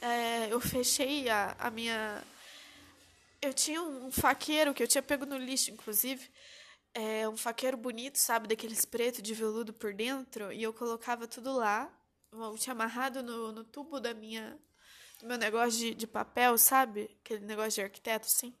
É, 0.00 0.52
eu 0.52 0.60
fechei 0.60 1.28
a, 1.28 1.54
a 1.58 1.70
minha. 1.70 2.22
Eu 3.40 3.52
tinha 3.52 3.82
um 3.82 4.10
faqueiro 4.10 4.72
que 4.72 4.82
eu 4.82 4.88
tinha 4.88 5.02
pego 5.02 5.26
no 5.26 5.36
lixo, 5.36 5.70
inclusive. 5.70 6.30
É, 6.94 7.28
um 7.28 7.36
faqueiro 7.36 7.76
bonito, 7.76 8.16
sabe? 8.16 8.48
Daqueles 8.48 8.84
preto 8.84 9.20
de 9.20 9.34
veludo 9.34 9.72
por 9.74 9.92
dentro. 9.92 10.52
E 10.52 10.62
eu 10.62 10.72
colocava 10.72 11.26
tudo 11.28 11.52
lá. 11.52 11.92
Eu 12.32 12.56
tinha 12.56 12.72
amarrado 12.72 13.22
no, 13.22 13.52
no 13.52 13.64
tubo 13.64 14.00
da 14.00 14.14
minha. 14.14 14.58
Do 15.20 15.26
meu 15.26 15.36
negócio 15.38 15.78
de, 15.78 15.94
de 15.94 16.06
papel, 16.06 16.56
sabe? 16.56 17.10
Aquele 17.22 17.44
negócio 17.44 17.72
de 17.72 17.82
arquiteto, 17.82 18.26
assim. 18.26 18.54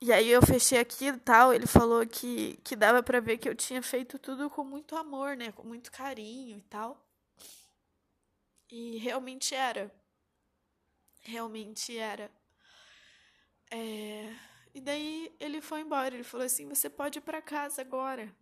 E 0.00 0.12
aí 0.12 0.28
eu 0.28 0.40
fechei 0.42 0.78
aquilo 0.78 1.16
e 1.16 1.20
tal, 1.20 1.52
ele 1.52 1.66
falou 1.66 2.06
que, 2.06 2.56
que 2.64 2.74
dava 2.76 3.02
para 3.02 3.20
ver 3.20 3.38
que 3.38 3.48
eu 3.48 3.54
tinha 3.54 3.82
feito 3.82 4.18
tudo 4.18 4.48
com 4.50 4.62
muito 4.64 4.96
amor, 4.96 5.36
né? 5.36 5.50
Com 5.52 5.62
muito 5.64 5.90
carinho 5.90 6.58
e 6.58 6.62
tal. 6.62 6.96
E 8.70 8.96
realmente 8.96 9.54
era. 9.54 9.92
Realmente 11.22 11.96
era. 11.96 12.28
É... 13.70 14.34
E 14.74 14.80
daí 14.80 15.34
ele 15.40 15.60
foi 15.60 15.80
embora, 15.80 16.14
ele 16.14 16.22
falou 16.24 16.46
assim: 16.46 16.68
"Você 16.68 16.88
pode 16.90 17.18
ir 17.18 17.22
para 17.22 17.40
casa 17.42 17.80
agora". 17.82 18.32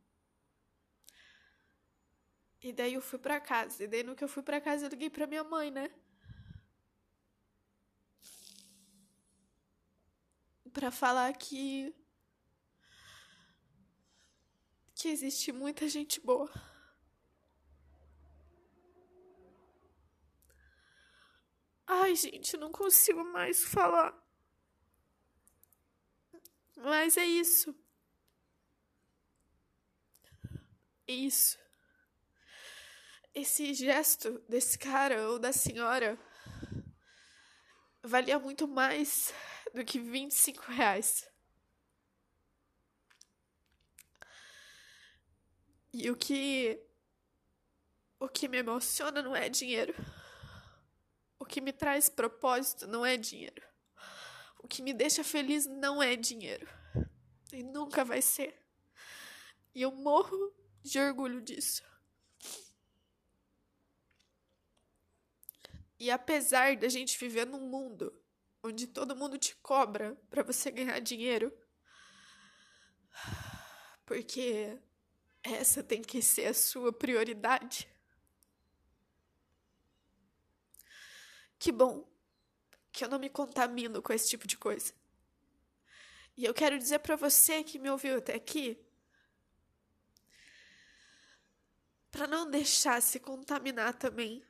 E 2.62 2.70
daí 2.72 2.92
eu 2.94 3.00
fui 3.00 3.18
para 3.18 3.40
casa. 3.40 3.84
E 3.84 3.86
daí 3.86 4.02
no 4.02 4.14
que 4.14 4.22
eu 4.24 4.28
fui 4.28 4.42
para 4.42 4.60
casa 4.60 4.84
eu 4.86 4.90
liguei 4.90 5.08
para 5.10 5.26
minha 5.26 5.42
mãe, 5.44 5.70
né? 5.70 5.90
Para 10.76 10.90
falar 10.90 11.32
que 11.32 11.94
que 14.94 15.08
existe 15.08 15.50
muita 15.50 15.88
gente 15.88 16.20
boa. 16.20 16.52
Ai, 21.86 22.14
gente, 22.14 22.58
não 22.58 22.70
consigo 22.70 23.24
mais 23.24 23.64
falar. 23.64 24.14
Mas 26.76 27.16
é 27.16 27.24
isso. 27.24 27.74
Isso. 31.08 31.58
Esse 33.34 33.72
gesto 33.72 34.40
desse 34.46 34.78
cara 34.78 35.30
ou 35.30 35.38
da 35.38 35.54
senhora 35.54 36.18
valia 38.02 38.38
muito 38.38 38.68
mais 38.68 39.32
do 39.76 39.84
que 39.84 40.00
25 40.00 40.72
reais. 40.72 41.28
E 45.92 46.10
o 46.10 46.16
que. 46.16 46.82
O 48.18 48.26
que 48.26 48.48
me 48.48 48.56
emociona 48.56 49.20
não 49.20 49.36
é 49.36 49.50
dinheiro. 49.50 49.94
O 51.38 51.44
que 51.44 51.60
me 51.60 51.74
traz 51.74 52.08
propósito 52.08 52.86
não 52.86 53.04
é 53.04 53.18
dinheiro. 53.18 53.62
O 54.58 54.66
que 54.66 54.80
me 54.80 54.94
deixa 54.94 55.22
feliz 55.22 55.66
não 55.66 56.02
é 56.02 56.16
dinheiro. 56.16 56.66
E 57.52 57.62
nunca 57.62 58.02
vai 58.02 58.22
ser. 58.22 58.58
E 59.74 59.82
eu 59.82 59.92
morro 59.92 60.54
de 60.82 60.98
orgulho 60.98 61.42
disso. 61.42 61.84
E 65.98 66.10
apesar 66.10 66.78
da 66.78 66.88
gente 66.88 67.18
viver 67.18 67.44
num 67.44 67.68
mundo 67.68 68.25
onde 68.66 68.86
todo 68.86 69.16
mundo 69.16 69.38
te 69.38 69.54
cobra 69.56 70.16
para 70.28 70.42
você 70.42 70.70
ganhar 70.70 70.98
dinheiro. 71.00 71.52
Porque 74.04 74.78
essa 75.42 75.82
tem 75.82 76.02
que 76.02 76.20
ser 76.20 76.46
a 76.46 76.54
sua 76.54 76.92
prioridade. 76.92 77.88
Que 81.58 81.72
bom 81.72 82.06
que 82.92 83.04
eu 83.04 83.08
não 83.08 83.18
me 83.18 83.28
contamino 83.28 84.02
com 84.02 84.12
esse 84.12 84.28
tipo 84.28 84.46
de 84.46 84.56
coisa. 84.56 84.92
E 86.36 86.44
eu 86.44 86.52
quero 86.52 86.78
dizer 86.78 86.98
para 87.00 87.16
você 87.16 87.62
que 87.62 87.78
me 87.78 87.90
ouviu 87.90 88.18
até 88.18 88.34
aqui, 88.34 88.78
para 92.10 92.26
não 92.26 92.50
deixar 92.50 93.00
se 93.02 93.20
contaminar 93.20 93.94
também. 93.94 94.42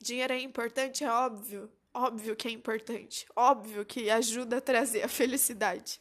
Dinheiro 0.00 0.32
é 0.32 0.40
importante, 0.40 1.02
é 1.04 1.10
óbvio. 1.10 1.72
Óbvio 1.96 2.34
que 2.34 2.48
é 2.48 2.50
importante, 2.50 3.24
óbvio 3.36 3.86
que 3.86 4.10
ajuda 4.10 4.58
a 4.58 4.60
trazer 4.60 5.04
a 5.04 5.08
felicidade. 5.08 6.00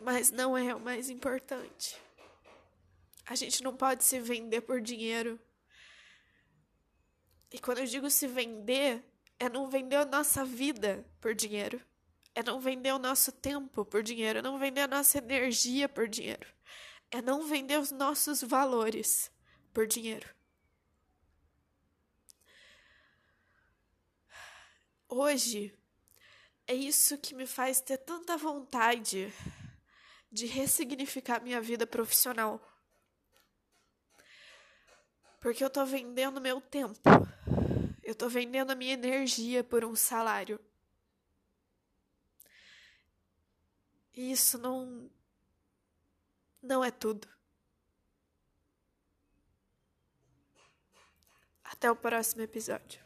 Mas 0.00 0.30
não 0.30 0.56
é 0.56 0.72
o 0.72 0.78
mais 0.78 1.10
importante. 1.10 1.96
A 3.26 3.34
gente 3.34 3.64
não 3.64 3.76
pode 3.76 4.04
se 4.04 4.20
vender 4.20 4.60
por 4.60 4.80
dinheiro. 4.80 5.40
E 7.52 7.58
quando 7.58 7.78
eu 7.78 7.86
digo 7.86 8.08
se 8.08 8.28
vender, 8.28 9.02
é 9.36 9.48
não 9.48 9.68
vender 9.68 9.96
a 9.96 10.04
nossa 10.04 10.44
vida 10.44 11.04
por 11.20 11.34
dinheiro. 11.34 11.80
É 12.36 12.42
não 12.44 12.60
vender 12.60 12.92
o 12.92 13.00
nosso 13.00 13.32
tempo 13.32 13.84
por 13.84 14.00
dinheiro. 14.00 14.38
É 14.38 14.42
não 14.42 14.58
vender 14.60 14.82
a 14.82 14.88
nossa 14.88 15.18
energia 15.18 15.88
por 15.88 16.06
dinheiro. 16.06 16.46
É 17.10 17.20
não 17.20 17.42
vender 17.42 17.80
os 17.80 17.90
nossos 17.90 18.42
valores 18.42 19.28
por 19.74 19.88
dinheiro. 19.88 20.35
Hoje, 25.08 25.72
é 26.66 26.74
isso 26.74 27.16
que 27.16 27.34
me 27.34 27.46
faz 27.46 27.80
ter 27.80 27.98
tanta 27.98 28.36
vontade 28.36 29.32
de 30.32 30.46
ressignificar 30.46 31.40
minha 31.40 31.60
vida 31.60 31.86
profissional. 31.86 32.60
Porque 35.40 35.62
eu 35.62 35.70
tô 35.70 35.86
vendendo 35.86 36.40
meu 36.40 36.60
tempo. 36.60 36.98
Eu 38.02 38.16
tô 38.16 38.28
vendendo 38.28 38.72
a 38.72 38.74
minha 38.74 38.94
energia 38.94 39.62
por 39.62 39.84
um 39.84 39.94
salário. 39.94 40.58
E 44.12 44.32
isso 44.32 44.58
não 44.58 45.08
não 46.60 46.82
é 46.82 46.90
tudo. 46.90 47.28
Até 51.62 51.88
o 51.88 51.94
próximo 51.94 52.42
episódio. 52.42 53.05